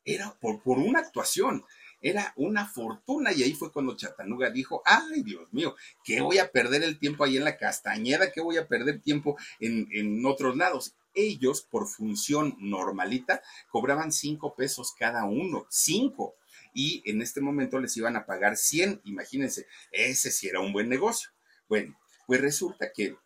[0.04, 1.64] Era por, por una actuación,
[2.00, 6.50] era una fortuna y ahí fue cuando Chatanuga dijo, ay Dios mío, ¿qué voy a
[6.50, 8.30] perder el tiempo ahí en la Castañeda?
[8.30, 10.94] ¿Qué voy a perder tiempo en, en otros lados?
[11.12, 16.36] Ellos, por función normalita, cobraban 5 pesos cada uno, 5
[16.72, 19.00] y en este momento les iban a pagar 100.
[19.04, 21.30] Imagínense, ese sí era un buen negocio.
[21.68, 21.98] Bueno,
[22.28, 23.16] pues resulta que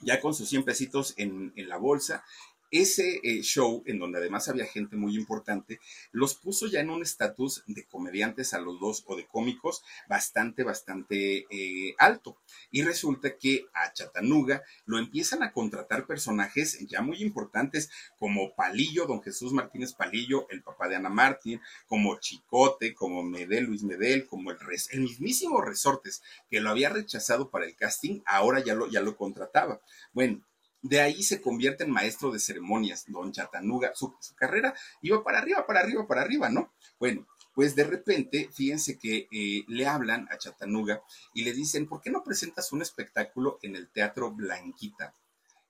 [0.00, 2.24] ya con sus 100 pesitos en, en la bolsa,
[2.70, 5.80] ese eh, show, en donde además había gente muy importante,
[6.12, 10.62] los puso ya en un estatus de comediantes a los dos o de cómicos bastante,
[10.62, 12.36] bastante eh, alto.
[12.70, 19.06] Y resulta que a Chatanuga lo empiezan a contratar personajes ya muy importantes como Palillo,
[19.06, 24.26] don Jesús Martínez Palillo, el papá de Ana Martín, como Chicote, como Medel, Luis Medel,
[24.26, 24.58] como el,
[24.90, 29.16] el mismísimo Resortes, que lo había rechazado para el casting, ahora ya lo, ya lo
[29.16, 29.80] contrataba.
[30.12, 30.42] Bueno,
[30.82, 33.92] de ahí se convierte en maestro de ceremonias, don Chatanuga.
[33.94, 36.72] Su, carrera iba para arriba, para arriba, para arriba, ¿no?
[36.98, 41.02] Bueno, pues de repente, fíjense que eh, le hablan a Chatanuga
[41.34, 45.14] y le dicen, ¿por qué no presentas un espectáculo en el Teatro Blanquita?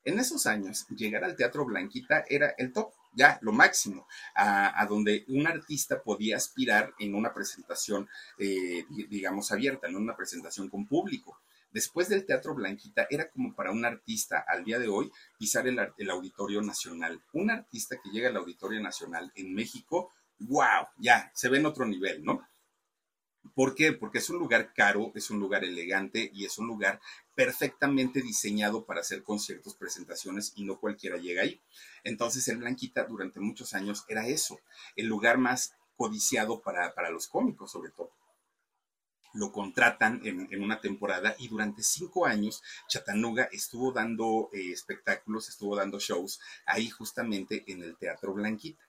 [0.04, 5.24] En esos años, llegar al Teatro Blanquita era el top, ya lo máximo, a, donde
[5.28, 11.38] un artista podía aspirar en una presentación, eh, digamos, abierta, en una presentación con público.
[11.70, 16.10] Después del Teatro Blanquita, era como para un artista al día de hoy pisar el,
[16.10, 17.22] Auditorio Nacional.
[17.32, 21.84] Un artista que llega al Auditorio Nacional en México, wow, ya, se ve en otro
[21.84, 22.48] nivel, ¿no?
[23.54, 23.92] ¿Por qué?
[23.92, 27.00] Porque es un lugar caro, es un lugar elegante y es un lugar
[27.34, 31.60] perfectamente diseñado para hacer conciertos, presentaciones y no cualquiera llega ahí.
[32.04, 34.60] Entonces el Blanquita durante muchos años era eso,
[34.96, 38.12] el lugar más codiciado para, para los cómicos sobre todo
[39.34, 45.76] lo contratan en, una temporada y durante cinco años Chattanooga estuvo dando eh, espectáculos, estuvo
[45.76, 48.82] dando shows ahí justamente en el Teatro Blanquita.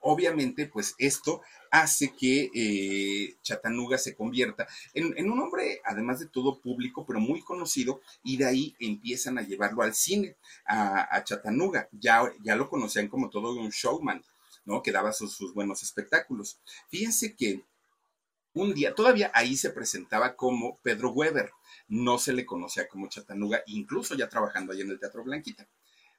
[0.00, 6.60] obviamente, pues esto hace que eh, Chattanooga se convierta en, un hombre, además de todo
[6.60, 10.36] público, pero muy conocido, y de ahí empiezan a llevarlo al cine,
[10.66, 11.88] a, Chattanooga.
[11.92, 14.24] Ya, ya lo conocían como todo un showman,
[14.64, 14.82] ¿no?
[14.82, 16.60] Que daba sus, sus buenos espectáculos.
[16.88, 17.64] Fíjense que
[18.54, 21.50] un día, todavía ahí se presentaba como Pedro Weber,
[21.88, 25.66] no se le conocía como Chatanuga, incluso ya trabajando ahí en el Teatro Blanquita.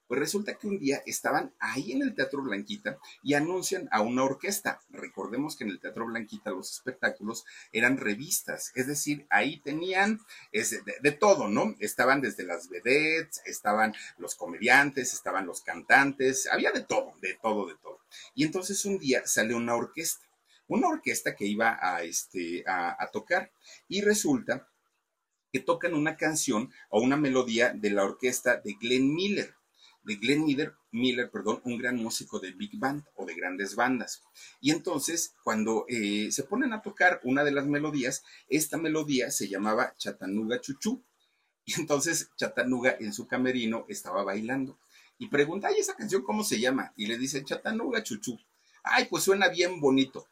[0.10, 4.24] Pues resulta que un día estaban ahí en el Teatro Blanquita y anuncian a una
[4.24, 4.82] orquesta.
[4.90, 10.20] Recordemos que en el Teatro Blanquita los espectáculos eran revistas, es decir, ahí tenían
[10.52, 11.76] de, todo, ¿no?
[11.78, 17.68] Estaban desde las vedettes, estaban los comediantes, estaban los cantantes, había de todo, de todo,
[17.68, 18.00] de todo.
[18.34, 20.29] Y entonces un día sale una orquesta
[20.70, 23.52] una orquesta que iba a, este, a, tocar
[23.88, 24.70] y resulta
[25.52, 29.56] que tocan una canción o una melodía de la orquesta de Glenn Miller.
[30.04, 34.24] de Glenn Miller, Miller, perdón, un gran músico de big band o de grandes bandas.
[34.62, 39.50] Y entonces, cuando eh, se ponen a tocar una de las melodías, esta melodía se
[39.50, 41.04] llamaba Chattanooga Chuchú.
[41.66, 44.80] Y entonces Chattanooga en su camerino estaba bailando.
[45.20, 46.94] Y pregunta, ay, esa canción, ¿cómo se llama?
[46.96, 48.40] Y le dice Chattanooga Chuchú.
[48.84, 50.28] Ay, pues suena bien bonito.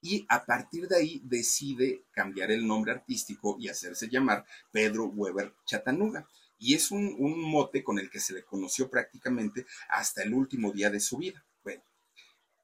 [0.00, 5.54] Y a partir de ahí decide cambiar el nombre artístico y hacerse llamar Pedro Weber
[5.66, 6.26] Chattanooga
[6.58, 10.90] y es un, mote con el que se le conoció prácticamente hasta el último día
[10.90, 11.44] de su vida.
[11.62, 11.82] Bueno,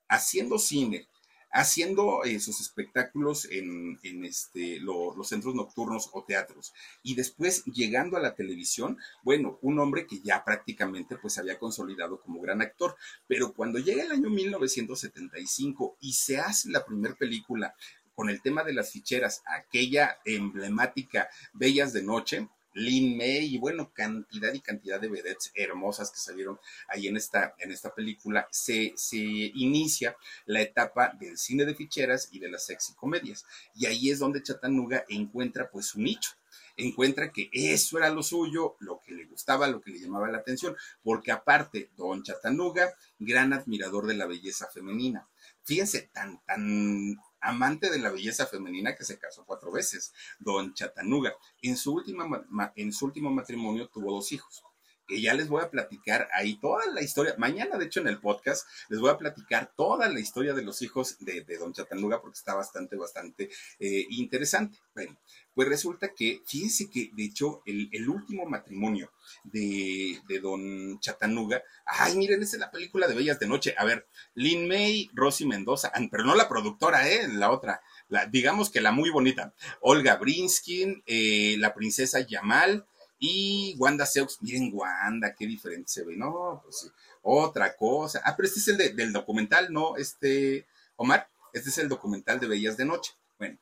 [0.08, 1.06] haciendo cine,
[1.54, 6.74] haciendo eh, sus espectáculos en, este, los centros nocturnos o teatros.
[7.02, 12.20] Y después llegando a la televisión, bueno, un hombre que ya prácticamente pues había consolidado
[12.20, 12.96] como gran actor,
[13.28, 17.74] pero cuando llega el año 1975 y se hace la primera película
[18.16, 23.92] con el tema de las ficheras, aquella emblemática Bellas de Noche, Lin May y bueno,
[23.92, 26.58] cantidad y cantidad de vedettes hermosas que salieron
[26.88, 30.16] ahí en esta, en esta película, se, se inicia
[30.46, 33.44] la etapa del cine de ficheras y de las sexy comedias.
[33.74, 36.32] Y ahí es donde Chattanooga encuentra pues su nicho
[36.76, 40.38] encuentra que eso era lo suyo, lo que le gustaba, lo que le llamaba la
[40.38, 45.28] atención, porque aparte, Don Chattanooga, gran admirador de la belleza femenina.
[45.62, 51.34] Fíjense, tan, tan amante de la belleza femenina que se casó cuatro veces, don Chatanuga.
[51.62, 54.64] En su, última, en su último matrimonio tuvo dos hijos
[55.06, 57.34] que ya les voy a platicar ahí toda la historia.
[57.38, 60.82] Mañana, de hecho, en el podcast les voy a platicar toda la historia de los
[60.82, 64.78] hijos de, Don Chatanuga porque está bastante, bastante eh, interesante.
[64.94, 65.16] Bueno,
[65.54, 69.12] pues resulta que, fíjense que, de hecho, el, último matrimonio
[69.44, 73.74] de, Don Chatanuga, ay, miren, esa es la película de Bellas de Noche.
[73.78, 77.28] A ver, Lin May, Rosy Mendoza, pero no la productora, ¿eh?
[77.28, 77.80] La otra.
[78.08, 82.86] La, digamos que la muy bonita, Olga Brinskin, eh, la princesa Yamal,
[83.18, 86.88] y Wanda Seux, miren Wanda, qué diferente se ve, no, pues sí,
[87.22, 88.20] otra cosa.
[88.24, 89.96] Ah, pero este es el del documental, ¿no?
[89.96, 93.12] Este, Omar, este es el documental de Bellas de Noche.
[93.38, 93.58] Bueno,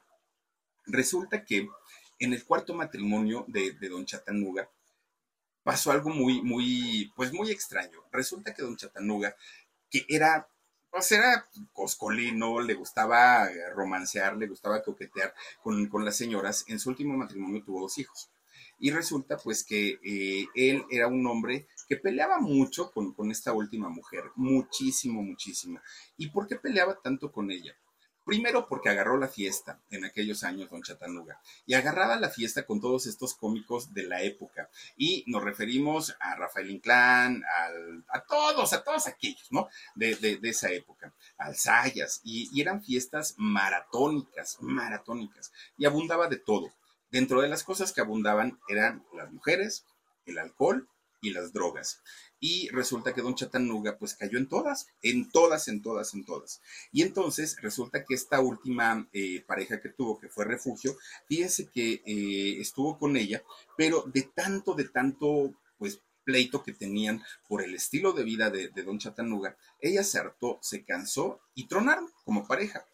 [0.87, 1.69] resulta que
[2.19, 4.69] en el cuarto matrimonio de, Don Chatanuga
[5.63, 8.03] pasó algo muy, muy, pues muy extraño.
[8.11, 9.37] Resulta que Don Chatanuga,
[9.91, 10.49] que era
[10.91, 16.65] pues era coscolino, le gustaba romancear, le gustaba coquetear con, con, las señoras.
[16.69, 18.29] En su último matrimonio tuvo dos hijos.
[18.83, 23.53] Y resulta pues que eh, él era un hombre que peleaba mucho con, con esta
[23.53, 25.81] última mujer, muchísimo, muchísimo.
[26.17, 27.77] ¿Y por qué peleaba tanto con ella?
[28.25, 32.81] Primero porque agarró la fiesta en aquellos años, don Chatanuga, y agarraba la fiesta con
[32.81, 34.69] todos estos cómicos de la época.
[34.97, 37.43] Y nos referimos a Rafael Inclán,
[38.09, 39.69] a todos, a todos aquellos, ¿no?
[39.95, 46.39] De, de, esa época, al Sayas, y, y eran fiestas maratónicas, maratónicas, y abundaba de
[46.39, 46.73] todo.
[47.13, 49.85] Dentro de las cosas que abundaban eran las mujeres,
[50.25, 50.89] el alcohol
[51.21, 52.03] y las drogas.
[52.41, 56.61] Y resulta que Don Chatanuga pues cayó en todas, en todas, en todas, en todas.
[56.91, 60.97] Y entonces resulta que esta última eh, pareja que tuvo, que fue refugio,
[61.29, 63.45] fíjense que eh, estuvo con ella,
[63.77, 68.69] pero de tanto, de tanto, pues pleito que tenían por el estilo de vida de,
[68.69, 72.87] de Don Chatanuga, ella se hartó, se cansó y tronaron como pareja.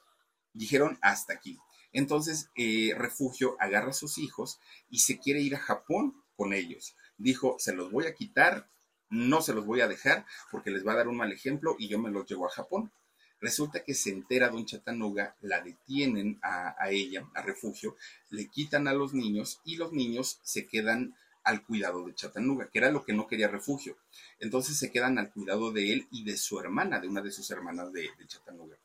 [0.52, 1.58] Dijeron hasta aquí.
[1.98, 6.94] Entonces, eh, Refugio agarra a sus hijos y se quiere ir a Japón con ellos.
[7.16, 8.68] Dijo, se los voy a quitar,
[9.10, 11.88] no se los voy a dejar porque les va a dar un mal ejemplo y
[11.88, 12.92] yo me los llevo a Japón.
[13.40, 17.96] Resulta que se entera don Chatanuga, la detienen a, ella, a Refugio,
[18.30, 22.78] le quitan a los niños y los niños se quedan al cuidado de Chatanuga, que
[22.78, 23.96] era lo que no quería refugio.
[24.38, 27.50] Entonces se quedan al cuidado de él y de su hermana, de una de sus
[27.50, 28.76] hermanas de, de Chattanooga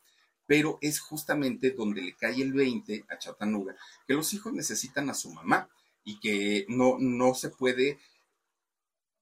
[0.46, 3.76] pero es justamente donde le cae el 20 a Chatanuga,
[4.08, 5.70] que los hijos necesitan a su mamá
[6.04, 8.00] y que no, no se puede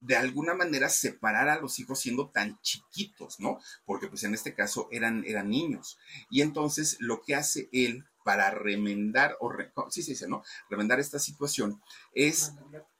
[0.02, 3.60] de alguna manera separar a los hijos siendo tan chiquitos, ¿no?
[3.86, 6.00] Porque pues en este caso eran, eran niños.
[6.30, 9.52] Y entonces lo que hace él para remendar, o
[9.90, 10.44] sí, sí, sí, ¿no?
[10.70, 11.82] Remendar esta situación
[12.14, 12.54] es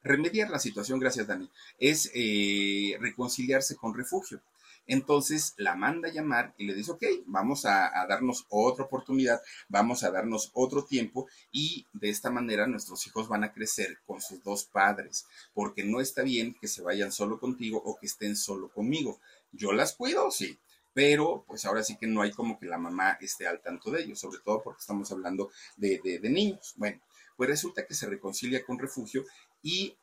[0.04, 1.50] remediar la situación, gracias Dani,
[1.80, 4.42] es eh, reconciliarse con refugio.
[4.88, 10.04] Entonces la manda a llamar y le dice, ok, vamos a, darnos otra oportunidad, vamos
[10.04, 14.44] a darnos otro tiempo y de esta manera nuestros hijos van a crecer con sus
[14.44, 18.70] dos padres, porque no está bien que se vayan solo contigo o que estén solo
[18.70, 19.20] conmigo.
[19.52, 20.60] Yo las cuido, sí,
[20.94, 24.04] pero pues ahora sí que no hay como que la mamá esté al tanto de
[24.04, 26.74] ellos, sobre todo porque estamos hablando de, de niños.
[26.76, 27.02] Bueno,
[27.38, 29.24] pues resulta que se reconcilia con refugio
[29.62, 29.96] y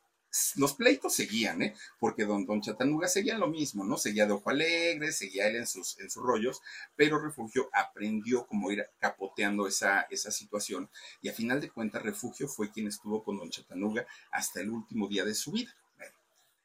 [0.55, 1.75] los pleitos seguían, ¿eh?
[1.99, 3.97] Porque don, don Chatanuga seguía lo mismo, ¿no?
[3.97, 6.61] Seguía de ojo alegre, seguía él en sus, en sus rollos,
[6.95, 10.89] pero Refugio aprendió cómo ir capoteando esa, esa situación
[11.21, 15.07] y a final de cuentas Refugio fue quien estuvo con don Chatanuga hasta el último
[15.07, 15.73] día de su vida.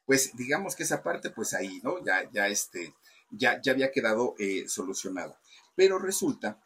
[0.04, 2.04] pues digamos que esa parte, pues ahí, ¿no?
[2.04, 2.92] Ya, ya, este,
[3.30, 5.38] ya, ya había quedado eh, solucionado.
[5.74, 6.60] Pero resulta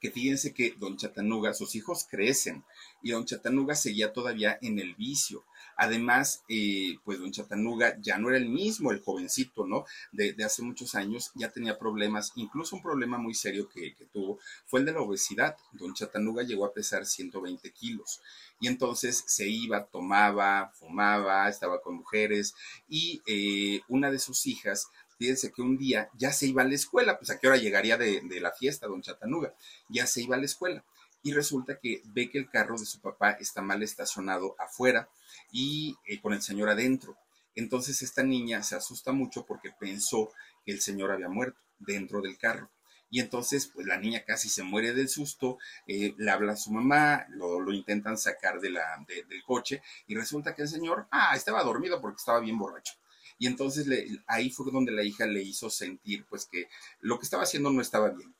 [0.00, 2.62] que fíjense que don Chatanuga, sus hijos crecen
[3.02, 5.44] y don Chatanuga seguía todavía en el vicio.
[5.76, 9.84] Además, eh, pues don Chatanuga ya no era el mismo, el jovencito, ¿no?
[10.12, 14.80] De, hace muchos años, ya tenía problemas, incluso un problema muy serio que, tuvo fue
[14.80, 15.56] el de la obesidad.
[15.72, 18.20] Don Chatanuga llegó a pesar 120 kilos
[18.60, 22.54] y entonces se iba, tomaba, fumaba, estaba con mujeres
[22.88, 26.74] y eh, una de sus hijas fíjense que un día ya se iba a la
[26.74, 29.54] escuela, pues a qué hora llegaría de, la fiesta, don Chatanuga,
[29.88, 30.84] ya se iba a la escuela.
[31.24, 35.08] Y resulta que ve que el carro de su papá está mal estacionado afuera
[35.50, 37.16] y eh, con el señor adentro.
[37.56, 40.30] Entonces esta niña se asusta mucho porque pensó
[40.64, 42.70] que el señor había muerto dentro del carro.
[43.10, 46.72] Y entonces, pues la niña casi se muere del susto, eh, le habla a su
[46.72, 51.62] mamá, lo, intentan sacar de la, del coche y resulta que el señor, ah, estaba
[51.62, 52.94] dormido porque estaba bien borracho.
[53.38, 53.86] Y entonces
[54.26, 56.68] ahí fue donde la hija le hizo sentir pues que
[57.00, 58.33] lo que estaba haciendo no estaba bien.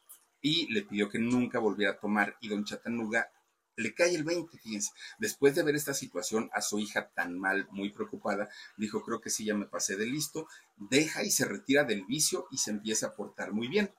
[0.45, 2.37] Y le pidió que nunca volviera a tomar.
[2.43, 3.31] Y don Chatanuga
[3.77, 4.93] le cae el 20, fíjense.
[5.19, 9.31] Después de ver esta situación a su hija tan mal, muy preocupada, dijo, creo que
[9.31, 13.07] sí, ya me pasé de listo, deja y se retira del vicio y se empieza
[13.07, 13.91] a portar muy bien.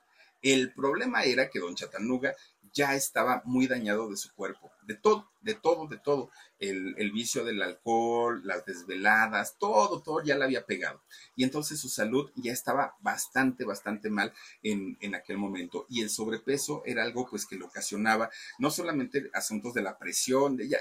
[0.44, 2.36] El problema era que don Chatanuga
[2.76, 6.30] ya estaba muy dañado de su cuerpo, de todo, de todo, de todo.
[6.60, 11.02] El, vicio del alcohol, las desveladas, todo, todo ya le había pegado.
[11.38, 15.86] Y entonces su salud ya estaba bastante, bastante mal en, en aquel momento.
[15.90, 20.58] Y el sobrepeso era algo pues que le ocasionaba no solamente asuntos de la presión,
[20.58, 20.80] de ya,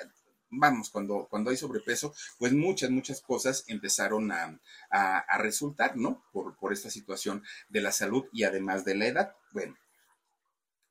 [0.51, 4.59] vamos, cuando, cuando hay sobrepeso, pues muchas, muchas cosas empezaron a,
[4.91, 6.25] a, resultar, ¿no?
[6.33, 9.37] Por, por esta situación de la salud y además de la edad.
[9.53, 9.77] Bueno,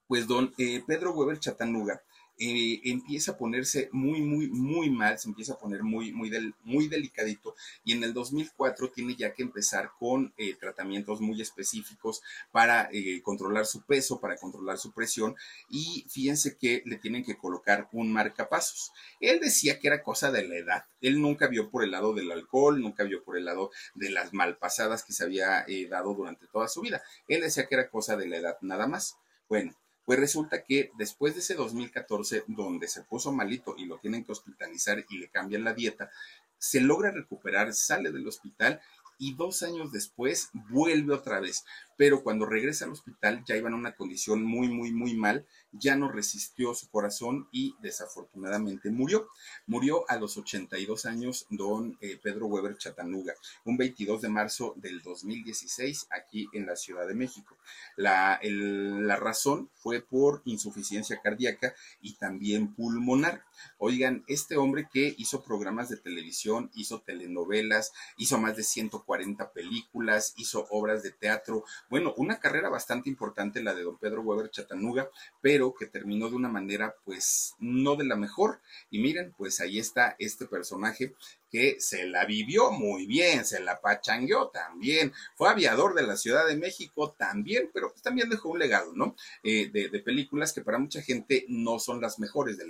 [0.08, 2.01] pues don eh, Pedro Weber Chatanuga
[2.39, 6.32] eh, empieza a ponerse muy, muy, muy mal, se empieza a poner muy, muy,
[6.64, 12.24] muy delicadito y en el 2004 tiene ya que empezar con eh, tratamientos muy específicos
[12.51, 12.89] para
[13.22, 15.36] controlar su peso, para controlar su presión
[15.70, 18.91] y fíjense que le tienen que colocar un marcapasos.
[19.20, 22.32] Él decía que era cosa de la edad, él nunca vio por el lado del
[22.32, 26.68] alcohol, nunca vio por el lado de las malpasadas que se había dado durante toda
[26.68, 29.18] su vida, él decía que era cosa de la edad nada más.
[29.49, 29.76] Bueno,
[30.06, 34.32] pues resulta que después de ese 2014, donde se puso malito y lo tienen que
[34.32, 36.12] hospitalizar y le cambian la dieta,
[36.58, 38.82] se logra recuperar, sale del hospital
[39.18, 41.66] y dos años después vuelve otra vez.
[41.98, 45.96] Pero cuando regresa al hospital ya iba en una condición muy, muy, muy mal, ya
[45.96, 49.28] no resistió su corazón y desafortunadamente murió.
[49.66, 53.34] Murió a los 82 años don eh, Pedro Weber Chatanuga,
[53.66, 57.58] un 22 de marzo del 2016 aquí en la Ciudad de México.
[57.96, 63.44] La, la razón fue por insuficiencia cardíaca y también pulmonar.
[63.78, 70.34] Oigan, este hombre que hizo programas de televisión, hizo telenovelas, hizo más de 140 películas,
[70.38, 75.09] hizo obras de teatro, bueno, una carrera bastante importante la de don Pedro Weber Chatanuga,
[75.41, 78.61] pero que terminó de una manera pues no de la mejor.
[78.89, 81.13] Y miren, pues ahí está este personaje
[81.53, 86.47] que se la vivió muy bien, se la pachangueó también, fue aviador de la Ciudad
[86.47, 89.15] de México también, pero pues también dejó un legado, ¿no?
[89.43, 92.65] Eh, de, películas que para mucha gente no son las mejores de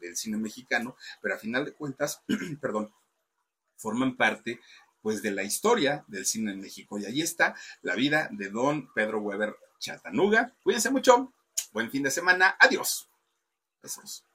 [0.00, 2.22] del cine mexicano, pero a final de cuentas,
[2.60, 2.92] perdón,
[3.76, 4.60] forman parte
[5.08, 6.98] pues de la historia del cine en México.
[6.98, 10.52] Y ahí está la vida de don Pedro Weber Chatanuga.
[10.62, 11.32] Cuídense mucho.
[11.72, 12.58] Buen fin de semana.
[12.60, 13.08] Adiós.
[13.82, 14.27] Besos.